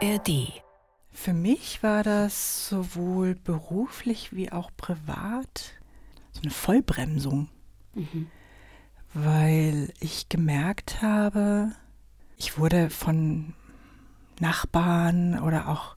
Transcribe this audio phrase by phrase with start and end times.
[0.00, 0.62] ARD.
[1.10, 5.72] Für mich war das sowohl beruflich wie auch privat
[6.32, 7.48] so eine Vollbremsung,
[7.94, 8.28] mhm.
[9.12, 11.72] weil ich gemerkt habe,
[12.36, 13.54] ich wurde von
[14.38, 15.96] Nachbarn oder auch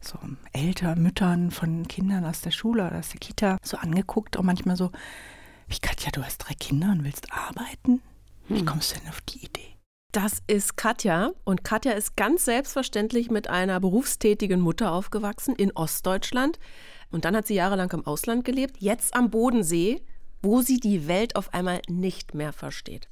[0.00, 0.18] so
[0.52, 4.76] Eltern, Müttern von Kindern aus der Schule oder aus der Kita so angeguckt und manchmal
[4.76, 4.90] so,
[5.68, 8.02] wie Katja, du hast drei Kinder und willst arbeiten?
[8.48, 8.66] Wie hm.
[8.66, 9.71] kommst du denn auf die Idee?
[10.12, 16.58] Das ist Katja und Katja ist ganz selbstverständlich mit einer berufstätigen Mutter aufgewachsen in Ostdeutschland
[17.10, 20.02] und dann hat sie jahrelang im Ausland gelebt, jetzt am Bodensee,
[20.42, 23.08] wo sie die Welt auf einmal nicht mehr versteht.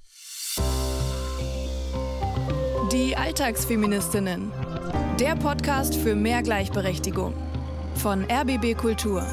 [2.92, 4.52] Die Alltagsfeministinnen.
[5.18, 7.32] Der Podcast für mehr Gleichberechtigung
[7.94, 9.26] von RBB Kultur.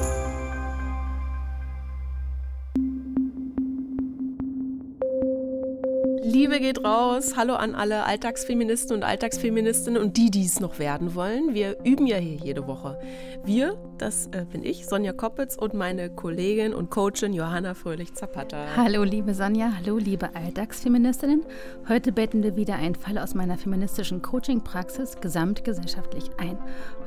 [6.28, 7.38] Liebe geht raus.
[7.38, 11.54] Hallo an alle Alltagsfeministen und Alltagsfeministinnen und die, die es noch werden wollen.
[11.54, 13.00] Wir üben ja hier jede Woche.
[13.44, 18.58] Wir, das äh, bin ich, Sonja Koppitz und meine Kollegin und Coachin Johanna Fröhlich-Zapata.
[18.76, 19.72] Hallo, liebe Sonja.
[19.78, 21.46] Hallo, liebe Alltagsfeministinnen.
[21.88, 26.58] Heute betten wir wieder einen Fall aus meiner feministischen Coaching-Praxis gesamtgesellschaftlich ein.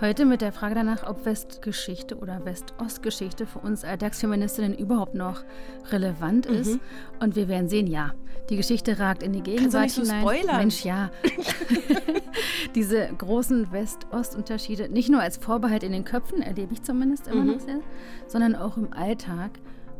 [0.01, 5.43] Heute mit der Frage danach, ob Westgeschichte oder West-Ost-Geschichte für uns Alltagsfeministinnen überhaupt noch
[5.91, 6.73] relevant ist.
[6.73, 6.79] Mhm.
[7.19, 8.15] Und wir werden sehen, ja,
[8.49, 10.21] die Geschichte gesagt, in die Gegenwart so hinein.
[10.21, 10.57] Spoilern?
[10.57, 11.11] Mensch, ja.
[12.75, 17.51] Diese großen West-Ost-Unterschiede, nicht nur als Vorbehalt in den Köpfen, erlebe ich zumindest immer mhm.
[17.51, 17.79] noch sehr,
[18.27, 19.51] sondern auch im Alltag.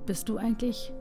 [0.06, 0.92] Bist du eigentlich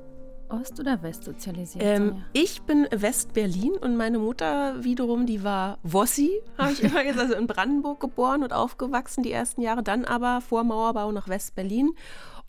[0.50, 1.84] Ost- oder West sozialisiert?
[1.84, 7.20] Ähm, ich bin West-Berlin und meine Mutter wiederum, die war Wossi, habe ich immer gesagt,
[7.20, 11.92] also in Brandenburg geboren und aufgewachsen die ersten Jahre, dann aber vor Mauerbau nach West-Berlin.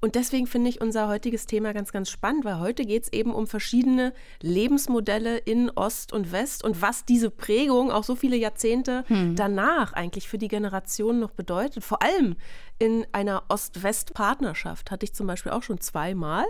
[0.03, 3.35] Und deswegen finde ich unser heutiges Thema ganz, ganz spannend, weil heute geht es eben
[3.35, 9.03] um verschiedene Lebensmodelle in Ost und West und was diese Prägung auch so viele Jahrzehnte
[9.07, 9.35] hm.
[9.35, 11.83] danach eigentlich für die Generation noch bedeutet.
[11.83, 12.35] Vor allem
[12.81, 16.45] in einer Ost-West-Partnerschaft hatte ich zum Beispiel auch schon zweimal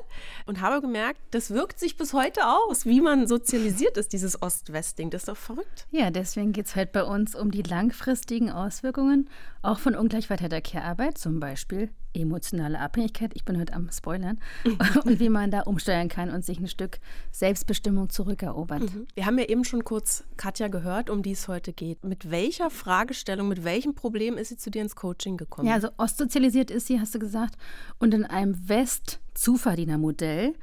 [0.45, 5.09] und habe gemerkt, das wirkt sich bis heute aus, wie man sozialisiert ist, dieses Ost-West-Ding.
[5.09, 5.87] Das ist doch verrückt.
[5.91, 9.29] Ja, deswegen geht es heute bei uns um die langfristigen Auswirkungen
[9.61, 13.31] auch von ungleichverteilter Care-Arbeit, zum Beispiel emotionale Abhängigkeit.
[13.35, 14.39] Ich bin heute am Spoilern.
[15.05, 16.99] und wie man da umsteuern kann und sich ein Stück
[17.31, 18.81] Selbstbestimmung zurückerobert.
[18.81, 19.07] Mhm.
[19.13, 22.03] Wir haben ja eben schon kurz Katja gehört, um die es heute geht.
[22.03, 25.67] Mit welcher Fragestellung, mit welchem Problem ist sie zu dir ins Coaching gekommen?
[25.67, 25.89] Ja, also
[26.21, 27.55] ostsozialisiert ist sie, hast du gesagt,
[27.99, 30.53] und in einem West-Zuverdienermodell.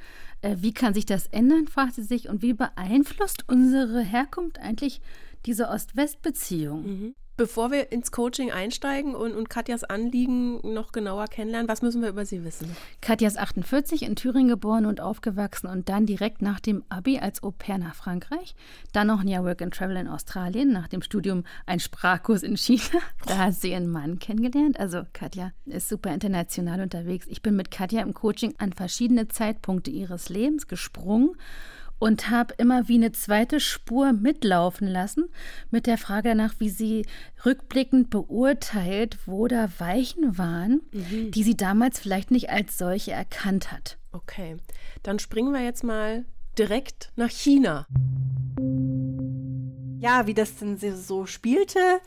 [0.41, 5.00] Äh, wie kann sich das ändern, fragt sie sich, und wie beeinflusst unsere Herkunft eigentlich
[5.47, 6.86] diese Ost-West-Beziehung?
[6.86, 7.14] Mhm.
[7.38, 12.09] Bevor wir ins Coaching einsteigen und, und Katjas Anliegen noch genauer kennenlernen, was müssen wir
[12.09, 12.76] über sie wissen?
[13.00, 17.44] Katja ist 48, in Thüringen geboren und aufgewachsen und dann direkt nach dem Abi als
[17.44, 18.56] Au pair nach Frankreich.
[18.93, 22.56] Dann noch ein Jahr Work and Travel in Australien, nach dem Studium ein Sprachkurs in
[22.56, 22.82] China.
[23.27, 24.81] Da hat sie ihren Mann kennengelernt.
[24.81, 27.27] Also Katja ist super international unterwegs.
[27.28, 31.37] Ich bin mit Katja im Coaching an verschiedene Zeitpunkte ihres Lebens gesprungen
[31.98, 35.28] und habe immer wie eine zweite Spur mitlaufen lassen
[35.70, 37.06] mit der Frage danach, wie sie
[37.44, 41.31] rückblickend beurteilt, wo da Weichen waren, mhm.
[41.31, 43.98] die sie damals vielleicht nicht als solche erkannt hat.
[44.12, 44.56] Okay,
[45.03, 46.25] dann springen wir jetzt mal
[46.59, 47.86] direkt nach China.
[50.00, 52.00] Ja, wie das denn so spielte,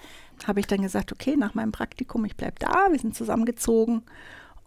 [0.45, 4.03] habe ich dann gesagt, okay, nach meinem Praktikum, ich bleibe da, wir sind zusammengezogen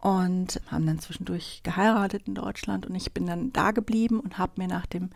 [0.05, 4.53] und haben dann zwischendurch geheiratet in Deutschland und ich bin dann da geblieben und habe
[4.57, 5.09] mir nach dem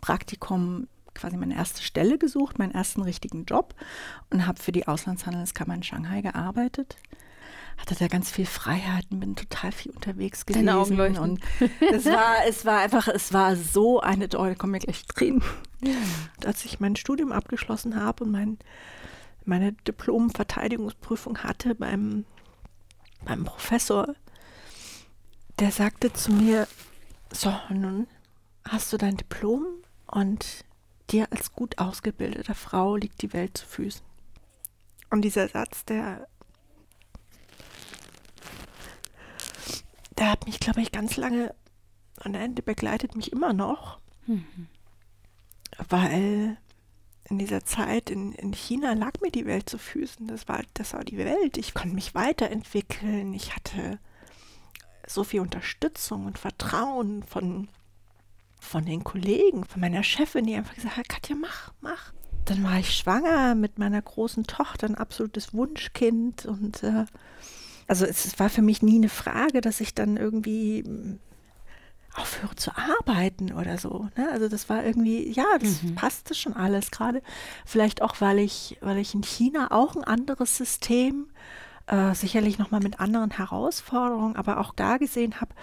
[0.00, 3.74] Praktikum quasi meine erste Stelle gesucht, meinen ersten richtigen Job
[4.30, 6.96] und habe für die Auslandshandelskammer in Shanghai gearbeitet.
[7.76, 10.64] Hatte da ganz viel Freiheiten, bin total viel unterwegs gewesen
[11.18, 11.40] und
[11.92, 15.42] es war, es war einfach, es war so eine tolle, da kommen wir gleich drin.
[15.82, 18.58] Und als ich mein Studium abgeschlossen habe und mein,
[19.44, 22.24] meine Diplom-Verteidigungsprüfung hatte beim,
[23.24, 24.14] beim Professor,
[25.58, 26.68] der sagte zu mir,
[27.32, 28.06] so, nun
[28.64, 29.64] hast du dein Diplom
[30.06, 30.64] und
[31.10, 34.04] dir als gut ausgebildete Frau liegt die Welt zu Füßen.
[35.10, 36.26] Und dieser Satz, der,
[40.18, 41.54] der hat mich, glaube ich, ganz lange
[42.18, 44.68] an der Ende begleitet mich immer noch, mhm.
[45.88, 46.56] weil
[47.28, 50.26] in dieser Zeit in, in China lag mir die Welt zu Füßen.
[50.28, 51.56] Das war, das war die Welt.
[51.56, 53.34] Ich konnte mich weiterentwickeln.
[53.34, 53.98] Ich hatte
[55.06, 57.68] so viel Unterstützung und Vertrauen von,
[58.60, 62.12] von den Kollegen, von meiner Chefin, die einfach gesagt hat, Katja, mach, mach.
[62.44, 66.46] Dann war ich schwanger mit meiner großen Tochter, ein absolutes Wunschkind.
[66.46, 67.06] Und äh,
[67.88, 71.18] also es war für mich nie eine Frage, dass ich dann irgendwie mm,
[72.14, 74.08] aufhöre zu arbeiten oder so.
[74.16, 74.28] Ne?
[74.30, 75.94] Also das war irgendwie, ja, das mhm.
[75.96, 76.90] passte schon alles.
[76.90, 77.22] Gerade
[77.64, 81.65] vielleicht auch, weil ich, weil ich in China auch ein anderes System, äh,
[82.14, 85.54] sicherlich nochmal mit anderen Herausforderungen, aber auch da gesehen habe,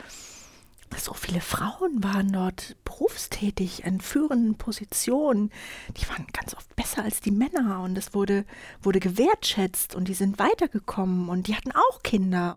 [0.97, 5.51] so viele Frauen waren dort berufstätig in führenden Positionen.
[5.97, 8.45] Die waren ganz oft besser als die Männer und es wurde,
[8.81, 12.55] wurde gewertschätzt und die sind weitergekommen und die hatten auch Kinder.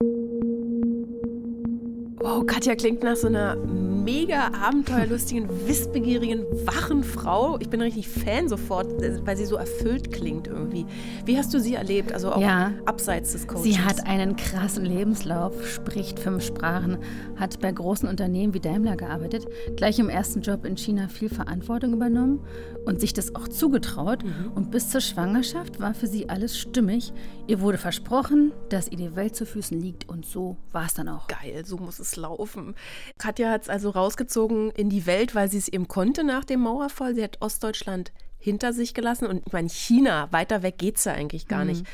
[2.27, 7.57] Wow, Katja klingt nach so einer mega abenteuerlustigen, wissbegierigen, wachen Frau.
[7.61, 8.89] Ich bin richtig Fan sofort,
[9.25, 10.87] weil sie so erfüllt klingt irgendwie.
[11.25, 12.13] Wie hast du sie erlebt?
[12.13, 13.77] Also auch ja, abseits des Coachings.
[13.77, 16.99] Sie hat einen krassen Lebenslauf, spricht fünf Sprachen,
[17.37, 19.47] hat bei großen Unternehmen wie Daimler gearbeitet,
[19.77, 22.41] gleich im ersten Job in China viel Verantwortung übernommen
[22.87, 24.25] und sich das auch zugetraut.
[24.25, 24.53] Mhm.
[24.53, 27.13] Und bis zur Schwangerschaft war für sie alles stimmig.
[27.47, 31.09] Ihr wurde versprochen, dass ihr die Welt zu Füßen liegt und so war es dann
[31.09, 31.29] auch.
[31.29, 32.75] Geil, so muss es laufen.
[33.19, 36.61] Katja hat es also rausgezogen in die Welt, weil sie es eben konnte nach dem
[36.61, 37.15] Mauerfall.
[37.15, 41.13] Sie hat Ostdeutschland hinter sich gelassen und ich meine, China, weiter weg geht es ja
[41.13, 41.71] eigentlich gar mhm.
[41.71, 41.87] nicht.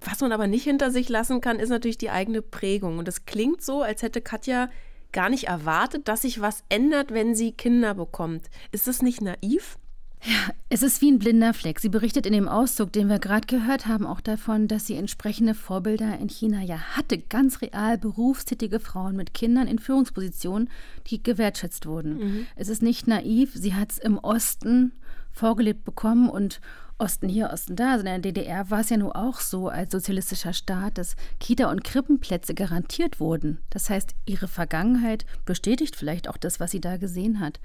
[0.00, 2.98] Was man aber nicht hinter sich lassen kann, ist natürlich die eigene Prägung.
[2.98, 4.68] Und es klingt so, als hätte Katja
[5.12, 8.50] gar nicht erwartet, dass sich was ändert, wenn sie Kinder bekommt.
[8.72, 9.78] Ist das nicht naiv?
[10.26, 11.80] Ja, es ist wie ein blinder Fleck.
[11.80, 15.54] Sie berichtet in dem Auszug, den wir gerade gehört haben, auch davon, dass sie entsprechende
[15.54, 17.18] Vorbilder in China ja hatte.
[17.18, 20.70] Ganz real berufstätige Frauen mit Kindern in Führungspositionen,
[21.08, 22.18] die gewertschätzt wurden.
[22.18, 22.46] Mhm.
[22.56, 23.52] Es ist nicht naiv.
[23.54, 24.92] Sie hat es im Osten
[25.30, 26.60] vorgelebt bekommen und
[26.98, 27.92] Osten hier, Osten da.
[27.92, 31.70] Also in der DDR war es ja nur auch so als sozialistischer Staat, dass Kita-
[31.70, 33.58] und Krippenplätze garantiert wurden.
[33.70, 37.60] Das heißt, ihre Vergangenheit bestätigt vielleicht auch das, was sie da gesehen hat.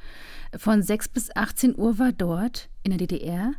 [0.58, 3.54] Von 6 bis 18 Uhr war dort in der DDR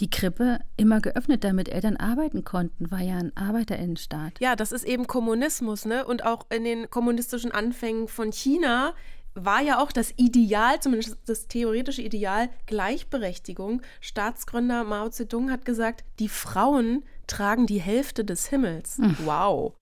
[0.00, 4.40] die Krippe immer geöffnet, damit Eltern arbeiten konnten, war ja ein Arbeiterinnenstaat.
[4.40, 6.06] Ja, das ist eben Kommunismus, ne?
[6.06, 8.94] Und auch in den kommunistischen Anfängen von China
[9.34, 13.82] war ja auch das Ideal, zumindest das theoretische Ideal, Gleichberechtigung.
[14.00, 18.98] Staatsgründer Mao Zedong hat gesagt, die Frauen tragen die Hälfte des Himmels.
[18.98, 19.16] Mhm.
[19.24, 19.74] Wow.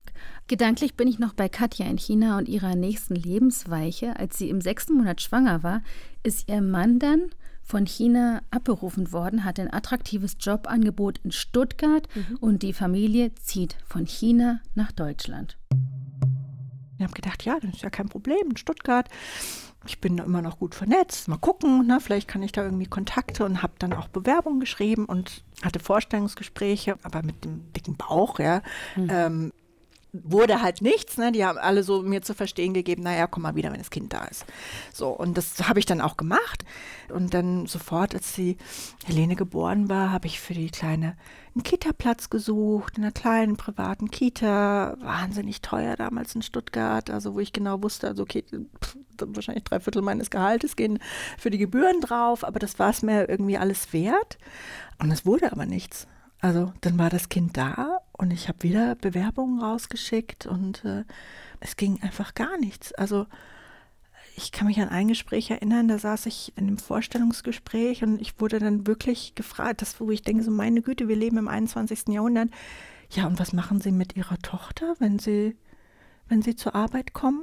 [0.49, 4.17] Gedanklich bin ich noch bei Katja in China und ihrer nächsten Lebensweiche.
[4.17, 5.83] Als sie im sechsten Monat schwanger war,
[6.23, 7.31] ist ihr Mann dann
[7.63, 12.37] von China abberufen worden, hat ein attraktives Jobangebot in Stuttgart mhm.
[12.41, 15.59] und die Familie zieht von China nach Deutschland.
[16.99, 19.09] Ich habe gedacht, ja, das ist ja kein Problem in Stuttgart.
[19.87, 21.29] Ich bin immer noch gut vernetzt.
[21.29, 22.01] Mal gucken, ne?
[22.01, 26.97] vielleicht kann ich da irgendwie Kontakte und habe dann auch Bewerbungen geschrieben und hatte Vorstellungsgespräche,
[27.03, 28.63] aber mit dem dicken Bauch, ja.
[28.97, 29.09] Mhm.
[29.11, 29.53] Ähm,
[30.13, 31.19] wurde halt nichts.
[31.19, 31.33] Ne?
[31.33, 34.13] Die haben alle so mir zu verstehen gegeben, naja, komm mal wieder, wenn das Kind
[34.13, 34.45] da ist.
[34.93, 36.65] So, und das habe ich dann auch gemacht.
[37.13, 38.57] Und dann sofort, als die
[39.07, 41.17] Helene geboren war, habe ich für die Kleine
[41.55, 44.97] einen Kita-Platz gesucht, in einer kleinen privaten Kita.
[45.01, 48.45] Wahnsinnig teuer damals in Stuttgart, also wo ich genau wusste, also okay,
[48.83, 50.99] pff, wahrscheinlich drei Viertel meines Gehaltes gehen
[51.37, 54.39] für die Gebühren drauf, aber das war es mir irgendwie alles wert.
[54.99, 56.07] Und es wurde aber nichts.
[56.41, 61.05] Also dann war das Kind da und ich habe wieder Bewerbungen rausgeschickt und äh,
[61.61, 62.93] es ging einfach gar nichts.
[62.95, 63.27] Also
[64.37, 68.41] ich kann mich an ein Gespräch erinnern, da saß ich in einem Vorstellungsgespräch und ich
[68.41, 72.09] wurde dann wirklich gefragt, das, wo ich denke, so meine Güte, wir leben im 21.
[72.09, 72.51] Jahrhundert.
[73.11, 75.57] Ja, und was machen Sie mit Ihrer Tochter, wenn Sie,
[76.29, 77.43] wenn Sie zur Arbeit kommen?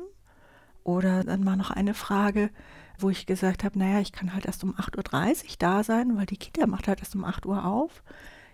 [0.86, 2.50] Oder dann war noch eine Frage,
[2.98, 6.28] wo ich gesagt habe, naja, ich kann halt erst um 8.30 Uhr da sein, weil
[6.28, 8.04] die Kita macht halt erst um 8 Uhr auf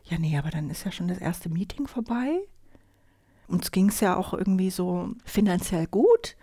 [0.05, 2.39] ja, nee, aber dann ist ja schon das erste Meeting vorbei.
[3.47, 6.35] Uns ging es ja auch irgendwie so finanziell gut.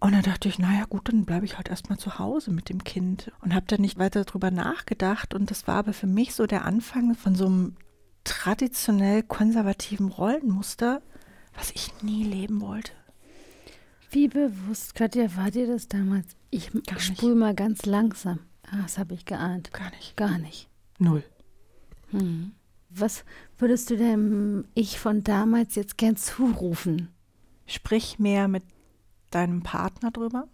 [0.00, 2.82] Und dann dachte ich, naja gut, dann bleibe ich halt erstmal zu Hause mit dem
[2.82, 5.32] Kind und habe dann nicht weiter darüber nachgedacht.
[5.32, 7.76] Und das war aber für mich so der Anfang von so einem
[8.24, 11.02] traditionell konservativen Rollenmuster,
[11.54, 12.92] was ich nie leben wollte.
[14.10, 16.36] Wie bewusst, Katja, war dir das damals?
[16.50, 18.40] Ich spule mal ganz langsam.
[18.70, 19.72] Ah, das habe ich geahnt.
[19.72, 20.16] Gar nicht.
[20.16, 20.68] Gar nicht.
[20.98, 21.24] Null.
[22.10, 22.52] Hm.
[22.94, 23.24] Was
[23.58, 27.08] würdest du dem Ich von damals jetzt gern zurufen?
[27.66, 28.64] Sprich mehr mit
[29.30, 30.48] deinem Partner drüber.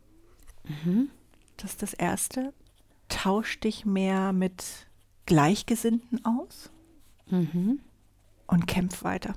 [0.84, 1.08] Mhm.
[1.56, 2.52] Das ist das Erste.
[3.08, 4.86] Tausch dich mehr mit
[5.26, 6.70] Gleichgesinnten aus
[7.26, 7.80] mhm.
[8.46, 9.34] und kämpf weiter.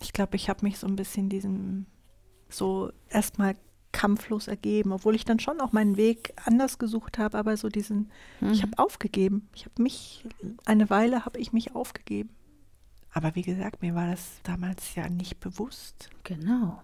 [0.00, 1.86] Ich glaube, ich habe mich so ein bisschen diesem
[2.48, 3.56] so erstmal
[3.92, 8.10] kampflos ergeben, obwohl ich dann schon auch meinen Weg anders gesucht habe, aber so diesen,
[8.40, 8.52] mhm.
[8.52, 9.48] ich habe aufgegeben.
[9.54, 10.24] Ich habe mich,
[10.64, 12.30] eine Weile habe ich mich aufgegeben.
[13.12, 16.10] Aber wie gesagt, mir war das damals ja nicht bewusst.
[16.24, 16.82] Genau.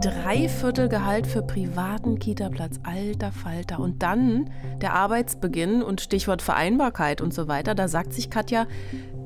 [0.00, 3.80] Dreiviertel Gehalt für privaten Kita-Platz, alter Falter.
[3.80, 7.74] Und dann der Arbeitsbeginn und Stichwort Vereinbarkeit und so weiter.
[7.74, 8.66] Da sagt sich Katja,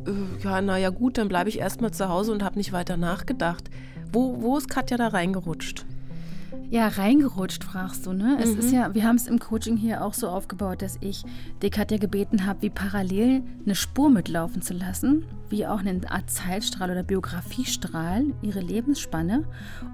[0.06, 3.70] äh, ja, naja gut, dann bleibe ich erstmal zu Hause und habe nicht weiter nachgedacht.
[4.12, 5.84] Wo, wo ist Katja da reingerutscht?
[6.68, 8.38] Ja, reingerutscht, fragst du, ne?
[8.40, 8.58] Es mhm.
[8.60, 11.22] ist ja, wir haben es im Coaching hier auch so aufgebaut, dass ich
[11.62, 16.30] die Katja gebeten habe, wie parallel eine Spur mitlaufen zu lassen, wie auch eine Art
[16.30, 19.44] Zeitstrahl oder Biografiestrahl, ihre Lebensspanne,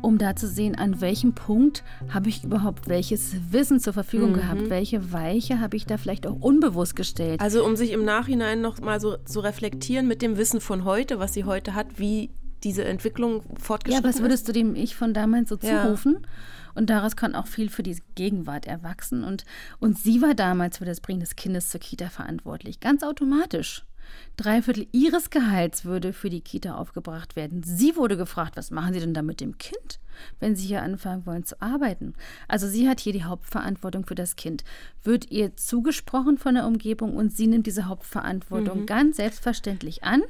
[0.02, 1.82] um da zu sehen, an welchem Punkt
[2.12, 4.36] habe ich überhaupt welches Wissen zur Verfügung mhm.
[4.36, 7.40] gehabt, welche Weiche habe ich da vielleicht auch unbewusst gestellt.
[7.40, 11.18] Also um sich im Nachhinein noch mal so zu reflektieren mit dem Wissen von heute,
[11.18, 12.30] was sie heute hat, wie
[12.66, 16.18] diese Entwicklung fortgeschritten Ja, was würdest du dem Ich von damals so zurufen?
[16.20, 16.28] Ja.
[16.74, 19.24] Und daraus kann auch viel für die Gegenwart erwachsen.
[19.24, 19.44] Und,
[19.78, 23.84] und sie war damals für das Bringen des Kindes zur Kita verantwortlich, ganz automatisch.
[24.36, 27.62] Drei Viertel ihres Gehalts würde für die Kita aufgebracht werden.
[27.62, 30.00] Sie wurde gefragt, was machen Sie denn da mit dem Kind,
[30.40, 32.14] wenn Sie hier anfangen wollen zu arbeiten?
[32.48, 34.64] Also sie hat hier die Hauptverantwortung für das Kind.
[35.02, 38.86] Wird ihr zugesprochen von der Umgebung und sie nimmt diese Hauptverantwortung mhm.
[38.86, 40.22] ganz selbstverständlich an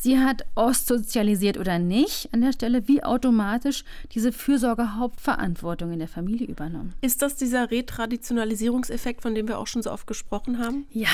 [0.00, 6.46] sie hat ostsozialisiert oder nicht an der Stelle wie automatisch diese Fürsorgehauptverantwortung in der Familie
[6.46, 6.94] übernommen.
[7.00, 10.86] Ist das dieser Retraditionalisierungseffekt, von dem wir auch schon so oft gesprochen haben?
[10.90, 11.08] Ja,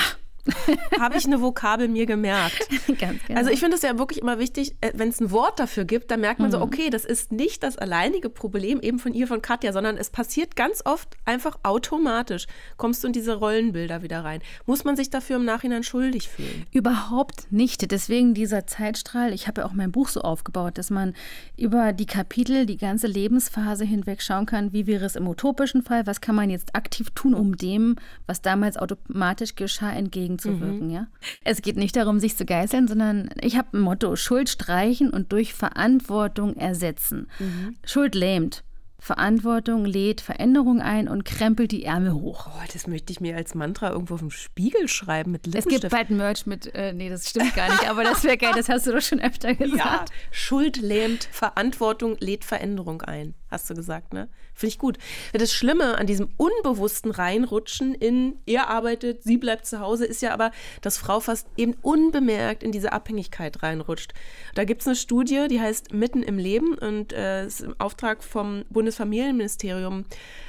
[0.99, 2.67] habe ich eine Vokabel mir gemerkt.
[2.99, 3.39] Ganz genau.
[3.39, 6.11] Also ich finde es ja wirklich immer wichtig, äh, wenn es ein Wort dafür gibt,
[6.11, 6.53] dann merkt man mhm.
[6.53, 10.09] so, okay, das ist nicht das alleinige Problem eben von ihr, von Katja, sondern es
[10.09, 12.47] passiert ganz oft einfach automatisch.
[12.77, 14.41] Kommst du in diese Rollenbilder wieder rein.
[14.65, 16.65] Muss man sich dafür im Nachhinein schuldig fühlen?
[16.71, 17.91] Überhaupt nicht.
[17.91, 21.13] Deswegen dieser Zeitstrahl, ich habe ja auch mein Buch so aufgebaut, dass man
[21.57, 26.07] über die Kapitel, die ganze Lebensphase hinweg schauen kann, wie wäre es im utopischen Fall,
[26.07, 30.87] was kann man jetzt aktiv tun, um dem, was damals automatisch geschah, entgegen entgegenzuwirken.
[30.87, 30.93] Mhm.
[30.93, 31.07] Ja?
[31.43, 35.31] Es geht nicht darum, sich zu geißeln, sondern ich habe ein Motto: Schuld streichen und
[35.31, 37.27] durch Verantwortung ersetzen.
[37.39, 37.75] Mhm.
[37.83, 38.63] Schuld lähmt.
[38.99, 42.47] Verantwortung lädt Veränderung ein und krempelt die Ärmel hoch.
[42.47, 45.75] Oh, das möchte ich mir als Mantra irgendwo auf dem Spiegel schreiben mit Lippenstift.
[45.75, 48.53] Es gibt bald Merch mit, äh, nee, das stimmt gar nicht, aber das wäre geil,
[48.55, 50.09] das hast du doch schon öfter gesagt.
[50.09, 54.29] Ja, Schuld lähmt, Verantwortung lädt Veränderung ein, hast du gesagt, ne?
[54.57, 54.97] Finde ich gut.
[55.33, 60.33] Das Schlimme an diesem unbewussten Reinrutschen in, er arbeitet, sie bleibt zu Hause, ist ja
[60.33, 60.49] aber,
[60.81, 64.15] dass Frau fast eben unbemerkt in diese Abhängigkeit reinrutscht.
[64.55, 68.23] Da gibt es eine Studie, die heißt Mitten im Leben und äh, ist im Auftrag
[68.23, 70.05] vom Bundesfamilienministerium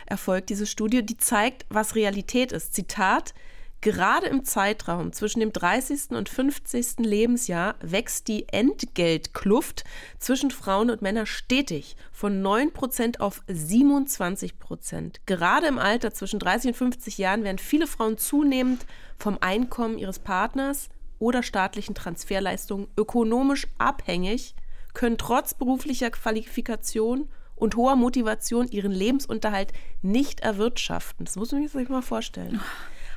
[0.07, 2.73] erfolgt, diese Studie, die zeigt, was Realität ist.
[2.73, 3.35] Zitat,
[3.81, 6.11] Gerade im Zeitraum zwischen dem 30.
[6.11, 6.99] und 50.
[6.99, 9.85] Lebensjahr wächst die Entgeltkluft
[10.19, 15.19] zwischen Frauen und Männern stetig von 9% auf 27%.
[15.27, 18.85] Gerade im Alter zwischen 30 und 50 Jahren werden viele Frauen zunehmend
[19.17, 20.89] vom Einkommen ihres Partners
[21.21, 24.57] oder staatlichen Transferleistungen ökonomisch abhängig,
[24.93, 27.29] können trotz beruflicher Qualifikation
[27.59, 29.73] und hoher Motivation ihren Lebensunterhalt
[30.03, 31.25] nicht erwirtschaften.
[31.25, 32.61] Das muss man sich mal vorstellen.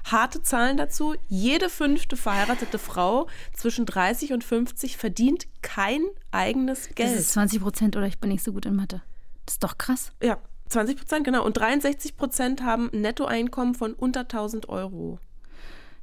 [0.04, 1.16] Harte Zahlen dazu.
[1.28, 7.12] Jede fünfte verheiratete Frau zwischen 30 und 50 verdient kein eigenes Geld.
[7.12, 9.02] Das ist 20 Prozent oder ich bin nicht so gut in Mathe.
[9.46, 10.12] Das ist doch krass.
[10.22, 10.38] Ja,
[10.70, 11.46] 20 Prozent, genau.
[11.46, 15.20] Und 63 Prozent haben ein Nettoeinkommen von unter 1000 Euro.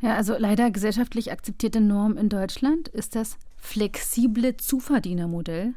[0.00, 5.74] Ja, also leider gesellschaftlich akzeptierte Norm in Deutschland ist das flexible Zuverdienermodell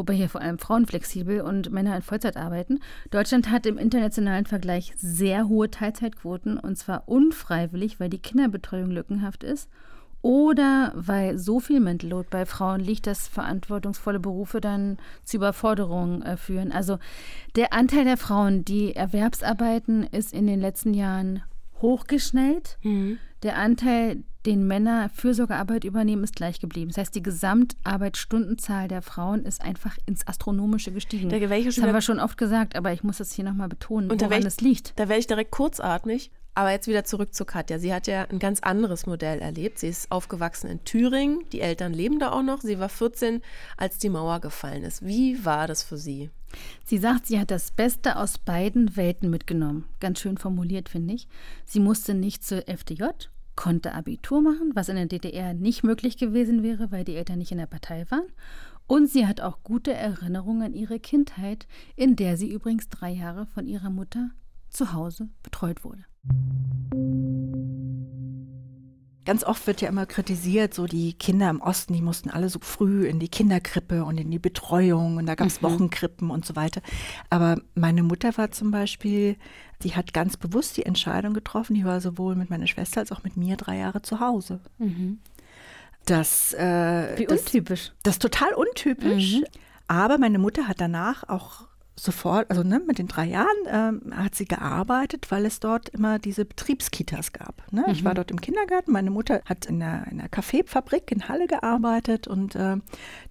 [0.00, 2.80] wobei hier vor allem Frauen flexibel und Männer in Vollzeit arbeiten.
[3.10, 9.44] Deutschland hat im internationalen Vergleich sehr hohe Teilzeitquoten und zwar unfreiwillig, weil die Kinderbetreuung lückenhaft
[9.44, 9.68] ist
[10.22, 16.22] oder weil so viel Mental Load bei Frauen liegt, dass verantwortungsvolle Berufe dann zu Überforderungen
[16.22, 16.72] äh, führen.
[16.72, 16.98] Also
[17.56, 21.42] der Anteil der Frauen, die Erwerbsarbeiten, ist in den letzten Jahren
[21.82, 22.78] hochgeschnellt.
[22.82, 23.18] Mhm.
[23.42, 26.90] Der Anteil, den Männer Fürsorgearbeit übernehmen, ist gleich geblieben.
[26.90, 31.28] Das heißt, die Gesamtarbeitsstundenzahl der Frauen ist einfach ins Astronomische gestiegen.
[31.28, 34.20] Da das haben wir schon oft gesagt, aber ich muss das hier nochmal betonen, Und
[34.20, 34.92] woran es liegt.
[34.96, 36.30] Da werde ich direkt kurzatmig.
[36.54, 37.78] Aber jetzt wieder zurück zu Katja.
[37.78, 39.78] Sie hat ja ein ganz anderes Modell erlebt.
[39.78, 41.44] Sie ist aufgewachsen in Thüringen.
[41.52, 42.60] Die Eltern leben da auch noch.
[42.60, 43.40] Sie war 14,
[43.76, 45.06] als die Mauer gefallen ist.
[45.06, 46.30] Wie war das für sie?
[46.84, 49.84] Sie sagt, sie hat das Beste aus beiden Welten mitgenommen.
[50.00, 51.28] Ganz schön formuliert, finde ich.
[51.64, 53.04] Sie musste nicht zur FDJ,
[53.54, 57.52] konnte Abitur machen, was in der DDR nicht möglich gewesen wäre, weil die Eltern nicht
[57.52, 58.26] in der Partei waren.
[58.88, 63.46] Und sie hat auch gute Erinnerungen an ihre Kindheit, in der sie übrigens drei Jahre
[63.46, 64.30] von ihrer Mutter
[64.68, 66.04] zu Hause betreut wurde.
[69.30, 72.58] Ganz oft wird ja immer kritisiert, so die Kinder im Osten, die mussten alle so
[72.60, 75.66] früh in die Kinderkrippe und in die Betreuung und da gab es mhm.
[75.68, 76.80] Wochenkrippen und so weiter.
[77.28, 79.36] Aber meine Mutter war zum Beispiel,
[79.82, 83.22] die hat ganz bewusst die Entscheidung getroffen, die war sowohl mit meiner Schwester als auch
[83.22, 84.60] mit mir drei Jahre zu Hause.
[84.78, 85.20] Mhm.
[86.06, 87.92] Das, äh, Wie untypisch.
[88.02, 89.36] Das ist total untypisch.
[89.36, 89.44] Mhm.
[89.86, 91.68] Aber meine Mutter hat danach auch
[92.02, 96.18] sofort, also ne, mit den drei Jahren ähm, hat sie gearbeitet, weil es dort immer
[96.18, 97.62] diese Betriebskitas gab.
[97.70, 97.84] Ne?
[97.88, 101.46] Ich war dort im Kindergarten, meine Mutter hat in einer, in einer Kaffeefabrik in Halle
[101.46, 102.76] gearbeitet und äh,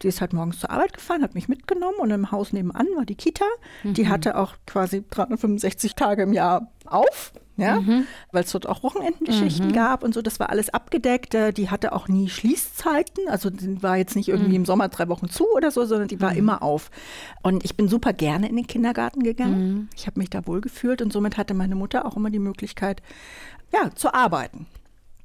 [0.02, 3.06] die ist halt morgens zur Arbeit gefahren, hat mich mitgenommen und im Haus nebenan war
[3.06, 3.46] die Kita.
[3.84, 7.82] Die hatte auch quasi 365 Tage im Jahr auf ja,
[8.32, 10.22] weil es dort auch Wochenendgeschichten gab und so.
[10.22, 11.34] Das war alles abgedeckt.
[11.36, 13.28] Äh, Die hatte auch nie Schließzeiten.
[13.28, 16.22] Also die war jetzt nicht irgendwie im Sommer drei Wochen zu oder so, sondern die
[16.22, 16.92] war immer auf.
[17.44, 19.90] Und ich bin super gerne in den Kindergarten gegangen.
[19.96, 23.02] Ich habe mich da wohl gefühlt und somit hatte meine Mutter auch immer die Möglichkeit,
[23.74, 24.66] ja, zu arbeiten.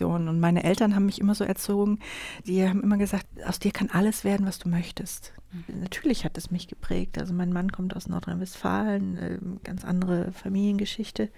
[0.01, 1.99] Und meine Eltern haben mich immer so erzogen,
[2.47, 5.33] die haben immer gesagt, aus dir kann alles werden, was du möchtest.
[5.69, 7.17] Natürlich hat es mich geprägt.
[7.17, 11.31] Also mein Mann kommt aus Nordrhein-Westfalen, äh, ganz andere Familiengeschichte.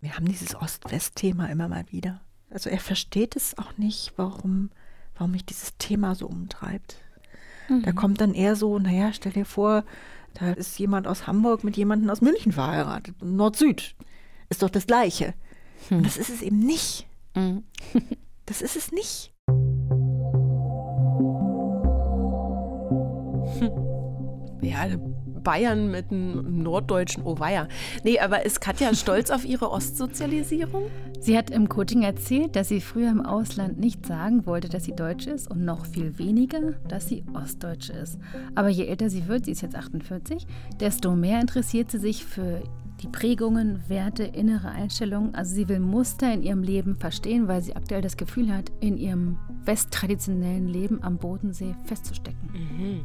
[0.00, 2.20] Wir haben dieses Ost-West-Thema immer mal wieder.
[2.50, 4.70] Also er versteht es auch nicht, warum,
[5.16, 6.96] warum mich dieses Thema so umtreibt.
[7.82, 9.84] Da kommt dann eher so, naja, stell dir vor,
[10.34, 13.20] da ist jemand aus Hamburg mit jemandem aus München verheiratet.
[13.22, 13.96] Nord-Süd.
[14.48, 15.34] Ist doch das Gleiche.
[15.90, 17.06] Und das ist es eben nicht.
[18.48, 19.34] Das ist es nicht.
[24.62, 24.86] Ja,
[25.46, 27.68] Bayern mit einem norddeutschen Oweia.
[28.02, 30.86] Nee, aber ist Katja stolz auf ihre Ostsozialisierung?
[31.20, 34.96] Sie hat im Coaching erzählt, dass sie früher im Ausland nicht sagen wollte, dass sie
[34.96, 38.18] Deutsch ist und noch viel weniger, dass sie Ostdeutsche ist.
[38.56, 40.48] Aber je älter sie wird, sie ist jetzt 48,
[40.80, 42.60] desto mehr interessiert sie sich für
[43.02, 45.32] die Prägungen, Werte, innere Einstellungen.
[45.36, 48.96] Also sie will Muster in ihrem Leben verstehen, weil sie aktuell das Gefühl hat, in
[48.96, 53.02] ihrem westtraditionellen Leben am Bodensee festzustecken.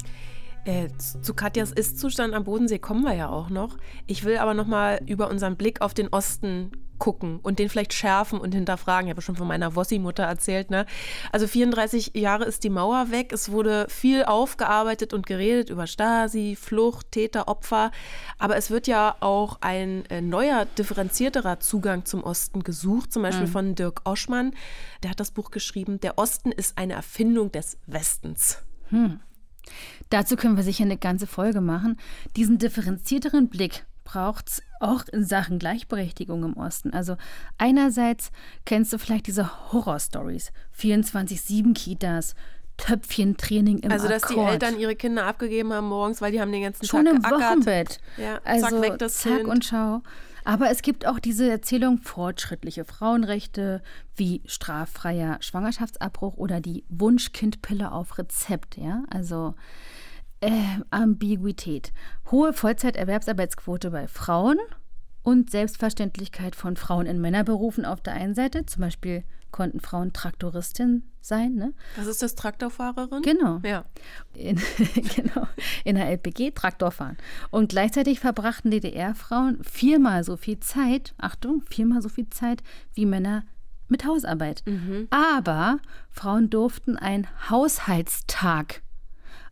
[0.64, 3.78] Äh, zu Katjas Ist-Zustand am Bodensee kommen wir ja auch noch.
[4.06, 7.94] Ich will aber noch mal über unseren Blick auf den Osten gucken und den vielleicht
[7.94, 9.08] schärfen und hinterfragen.
[9.08, 10.70] Ich habe schon von meiner Wossi-Mutter erzählt.
[10.70, 10.86] Ne?
[11.32, 13.34] Also 34 Jahre ist die Mauer weg.
[13.34, 17.90] Es wurde viel aufgearbeitet und geredet über Stasi, Flucht, Täter, Opfer.
[18.38, 23.12] Aber es wird ja auch ein äh, neuer, differenzierterer Zugang zum Osten gesucht.
[23.12, 24.54] Zum Beispiel von Dirk Oschmann.
[25.02, 26.00] Der hat das Buch geschrieben.
[26.02, 28.60] Der Osten ist eine Erfindung des Westens.
[30.10, 31.98] Dazu können wir sicher eine ganze Folge machen.
[32.36, 36.92] Diesen differenzierteren Blick braucht es auch in Sachen Gleichberechtigung im Osten.
[36.94, 37.16] Also
[37.58, 38.32] einerseits
[38.66, 42.36] kennst du vielleicht diese Horrorstories, 24-7-Kitas,
[42.78, 44.54] Töpfchentraining im Also, dass die Akkord.
[44.54, 47.42] Eltern ihre Kinder abgegeben haben morgens, weil die haben den ganzen Schon Tag im geackert.
[47.42, 48.00] Wochenbett.
[48.18, 49.48] Ja, zack, also weg das zack Kind.
[49.50, 50.02] und schau.
[50.44, 53.82] Aber es gibt auch diese Erzählung fortschrittliche Frauenrechte
[54.16, 59.04] wie straffreier Schwangerschaftsabbruch oder die Wunschkindpille auf Rezept, ja?
[59.10, 59.56] Also
[60.42, 60.50] äh,
[60.90, 61.94] Ambiguität.
[62.32, 64.58] Hohe Vollzeiterwerbsarbeitsquote bei Frauen
[65.24, 68.66] und Selbstverständlichkeit von Frauen in Männerberufen auf der einen Seite.
[68.66, 71.74] Zum Beispiel konnten Frauen Traktoristin sein, ne?
[71.96, 73.22] Was ist das, Traktorfahrerin?
[73.22, 73.60] Genau.
[73.64, 73.86] Ja.
[74.34, 74.56] in,
[75.16, 75.48] genau,
[75.84, 77.18] in der LPG Traktor fahren.
[77.50, 83.44] Und gleichzeitig verbrachten DDR-Frauen viermal so viel Zeit, Achtung, viermal so viel Zeit wie Männer
[83.88, 84.64] mit Hausarbeit.
[85.10, 85.80] Aber
[86.10, 88.82] Frauen durften einen Haushaltstag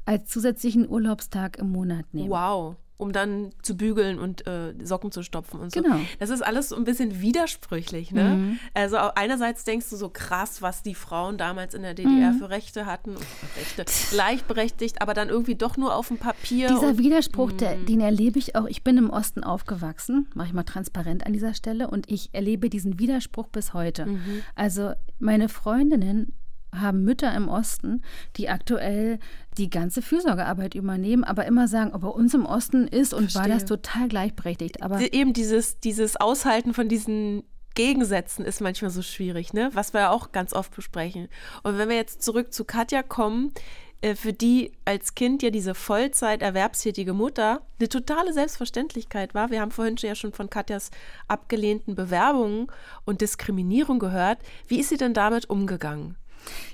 [0.05, 2.29] als zusätzlichen Urlaubstag im Monat nehmen.
[2.29, 2.77] Wow.
[3.01, 5.81] Um dann zu bügeln und äh, Socken zu stopfen und so.
[5.81, 5.95] Genau.
[6.19, 8.57] Das ist alles so ein bisschen widersprüchlich, ne?
[8.73, 12.49] Also au- einerseits denkst du so krass, was die Frauen damals in der DDR für
[12.49, 13.15] Rechte hatten,
[13.57, 16.67] Rechte, gleichberechtigt, aber dann irgendwie doch nur auf dem Papier.
[16.67, 18.65] Dieser Widerspruch, der, den erlebe ich auch.
[18.65, 22.69] Ich bin im Osten aufgewachsen, mache ich mal transparent an dieser Stelle, und ich erlebe
[22.69, 24.07] diesen Widerspruch bis heute.
[24.55, 26.33] Also meine Freundinnen
[26.73, 28.03] haben Mütter im Osten,
[28.37, 29.19] die aktuell
[29.57, 33.47] die ganze Fürsorgearbeit übernehmen, aber immer sagen, oh, bei uns im Osten ist und war
[33.47, 33.81] das Verstehe.
[33.81, 34.83] total gleichberechtigt.
[34.83, 37.43] Aber eben dieses, dieses Aushalten von diesen
[37.75, 39.69] Gegensätzen ist manchmal so schwierig, ne?
[39.73, 41.27] Was wir ja auch ganz oft besprechen.
[41.63, 43.53] Und wenn wir jetzt zurück zu Katja kommen,
[44.01, 49.51] äh, für die als Kind ja diese Vollzeit erwerbstätige Mutter eine totale Selbstverständlichkeit war.
[49.51, 50.89] Wir haben vorhin ja schon von Katjas
[51.27, 52.67] abgelehnten Bewerbungen
[53.05, 54.39] und Diskriminierung gehört.
[54.67, 56.17] Wie ist sie denn damit umgegangen?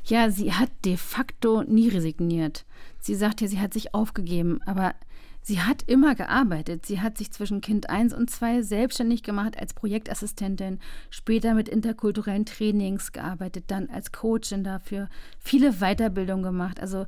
[0.05, 2.65] Ja, sie hat de facto nie resigniert.
[2.99, 4.95] Sie sagt ja, sie hat sich aufgegeben, aber
[5.41, 6.85] sie hat immer gearbeitet.
[6.85, 12.45] Sie hat sich zwischen Kind 1 und 2 selbstständig gemacht als Projektassistentin, später mit interkulturellen
[12.45, 15.07] Trainings gearbeitet, dann als Coachin dafür,
[15.39, 16.79] viele Weiterbildungen gemacht.
[16.79, 17.05] Also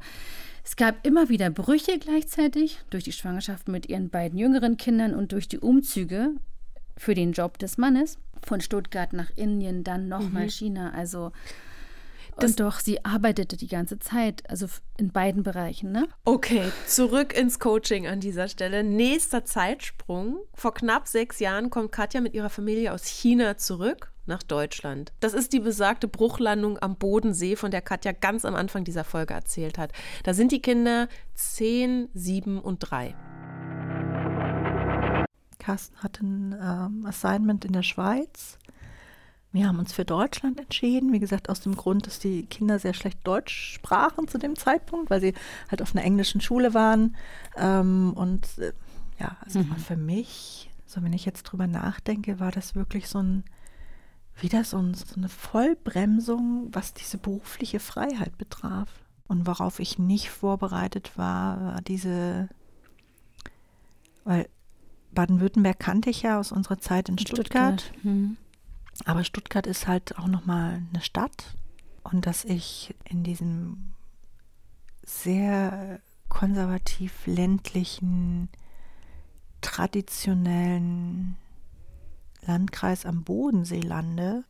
[0.63, 5.31] es gab immer wieder Brüche gleichzeitig durch die Schwangerschaft mit ihren beiden jüngeren Kindern und
[5.31, 6.31] durch die Umzüge
[6.97, 10.91] für den Job des Mannes von Stuttgart nach Indien, dann nochmal China.
[10.91, 11.31] Also
[12.43, 16.07] und doch, sie arbeitete die ganze Zeit, also in beiden Bereichen, ne?
[16.25, 18.83] Okay, zurück ins Coaching an dieser Stelle.
[18.83, 20.37] Nächster Zeitsprung.
[20.53, 25.13] Vor knapp sechs Jahren kommt Katja mit ihrer Familie aus China zurück nach Deutschland.
[25.19, 29.33] Das ist die besagte Bruchlandung am Bodensee, von der Katja ganz am Anfang dieser Folge
[29.33, 29.91] erzählt hat.
[30.23, 33.15] Da sind die Kinder 10, 7 und 3.
[35.59, 38.57] Carsten hatte ein ähm, Assignment in der Schweiz.
[39.53, 41.13] Wir haben uns für Deutschland entschieden.
[41.13, 45.09] Wie gesagt, aus dem Grund, dass die Kinder sehr schlecht Deutsch sprachen zu dem Zeitpunkt,
[45.09, 45.33] weil sie
[45.69, 47.15] halt auf einer englischen Schule waren.
[47.55, 48.73] Ähm, und äh,
[49.19, 49.75] ja, also mhm.
[49.77, 53.43] für mich, so wenn ich jetzt drüber nachdenke, war das wirklich so ein,
[54.39, 58.89] wieder so, ein, so eine Vollbremsung, was diese berufliche Freiheit betraf.
[59.27, 62.47] Und worauf ich nicht vorbereitet war, war diese,
[64.23, 64.47] weil
[65.11, 67.81] Baden-Württemberg kannte ich ja aus unserer Zeit in Stuttgart.
[67.81, 68.03] Stuttgart.
[68.03, 68.37] Hm.
[69.05, 71.55] Aber Stuttgart ist halt auch nochmal eine Stadt.
[72.03, 73.93] Und dass ich in diesem
[75.03, 78.49] sehr konservativ ländlichen,
[79.61, 81.37] traditionellen
[82.45, 84.43] Landkreis am Bodensee lande,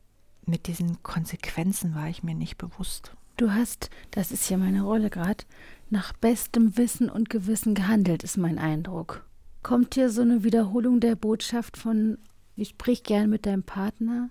[0.45, 3.11] mit diesen Konsequenzen war ich mir nicht bewusst.
[3.37, 5.43] Du hast, das ist ja meine Rolle gerade,
[5.89, 9.25] nach bestem Wissen und Gewissen gehandelt, ist mein Eindruck.
[9.61, 12.17] Kommt hier so eine Wiederholung der Botschaft von,
[12.55, 14.29] ich sprich gern mit deinem Partner,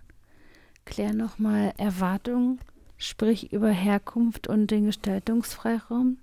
[0.87, 2.59] klär nochmal Erwartungen,
[2.97, 6.17] sprich über Herkunft und den Gestaltungsfreiraum,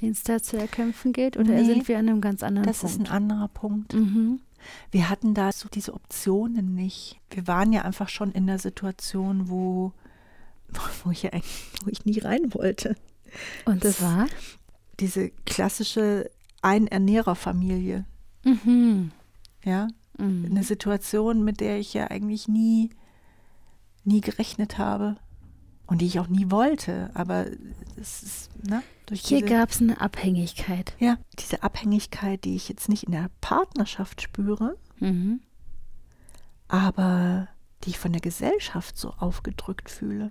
[0.00, 1.36] den es da zu erkämpfen gilt?
[1.36, 2.94] Oder nee, sind wir an einem ganz anderen das Punkt?
[2.96, 3.94] Das ist ein anderer Punkt.
[3.94, 4.40] Mhm.
[4.90, 7.20] Wir hatten da so diese Optionen nicht.
[7.30, 9.92] Wir waren ja einfach schon in der Situation, wo
[11.04, 11.30] wo ich ja
[11.84, 12.96] wo ich nie rein wollte.
[13.64, 14.26] Und das war
[15.00, 16.30] diese klassische
[16.62, 18.04] Einernährerfamilie.
[18.44, 19.12] Mhm.
[19.64, 20.46] Ja, mhm.
[20.50, 22.90] eine Situation, mit der ich ja eigentlich nie,
[24.08, 25.16] nie gerechnet habe
[25.86, 27.10] und die ich auch nie wollte.
[27.14, 27.46] Aber
[28.00, 30.94] es ist, ne, durch Hier gab es eine Abhängigkeit.
[30.98, 35.40] Ja, diese Abhängigkeit, die ich jetzt nicht in der Partnerschaft spüre, mhm.
[36.68, 37.48] aber
[37.84, 40.30] die ich von der Gesellschaft so aufgedrückt fühle.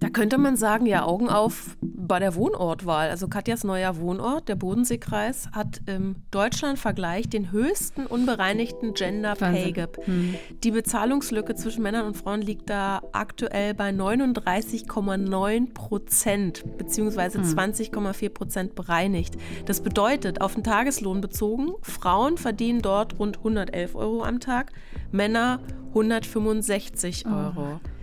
[0.00, 3.10] Da könnte man sagen, ja, Augen auf bei der Wohnortwahl.
[3.10, 9.98] Also Katjas neuer Wohnort, der Bodenseekreis, hat im Deutschlandvergleich den höchsten unbereinigten Gender Pay Gap.
[10.04, 10.34] Hm.
[10.62, 17.44] Die Bezahlungslücke zwischen Männern und Frauen liegt da aktuell bei 39,9 Prozent beziehungsweise hm.
[17.44, 19.34] 20,4 Prozent bereinigt.
[19.64, 24.72] Das bedeutet, auf den Tageslohn bezogen, Frauen verdienen dort rund 111 Euro am Tag,
[25.12, 27.80] Männer 165 Euro.
[27.82, 27.95] Oh.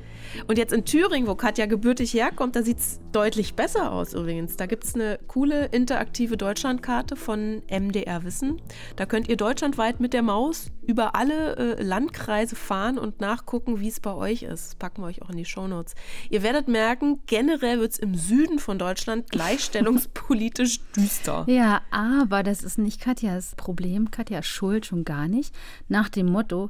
[0.47, 4.57] Und jetzt in Thüringen, wo Katja gebürtig herkommt, da sieht es deutlich besser aus übrigens.
[4.57, 8.61] Da gibt es eine coole interaktive Deutschlandkarte von MDR Wissen.
[8.95, 13.87] Da könnt ihr deutschlandweit mit der Maus über alle äh, Landkreise fahren und nachgucken, wie
[13.87, 14.79] es bei euch ist.
[14.79, 15.95] Packen wir euch auch in die Shownotes.
[16.29, 21.45] Ihr werdet merken, generell wird es im Süden von Deutschland gleichstellungspolitisch düster.
[21.47, 25.53] Ja, aber das ist nicht Katjas Problem, Katjas Schuld schon gar nicht.
[25.87, 26.69] Nach dem Motto,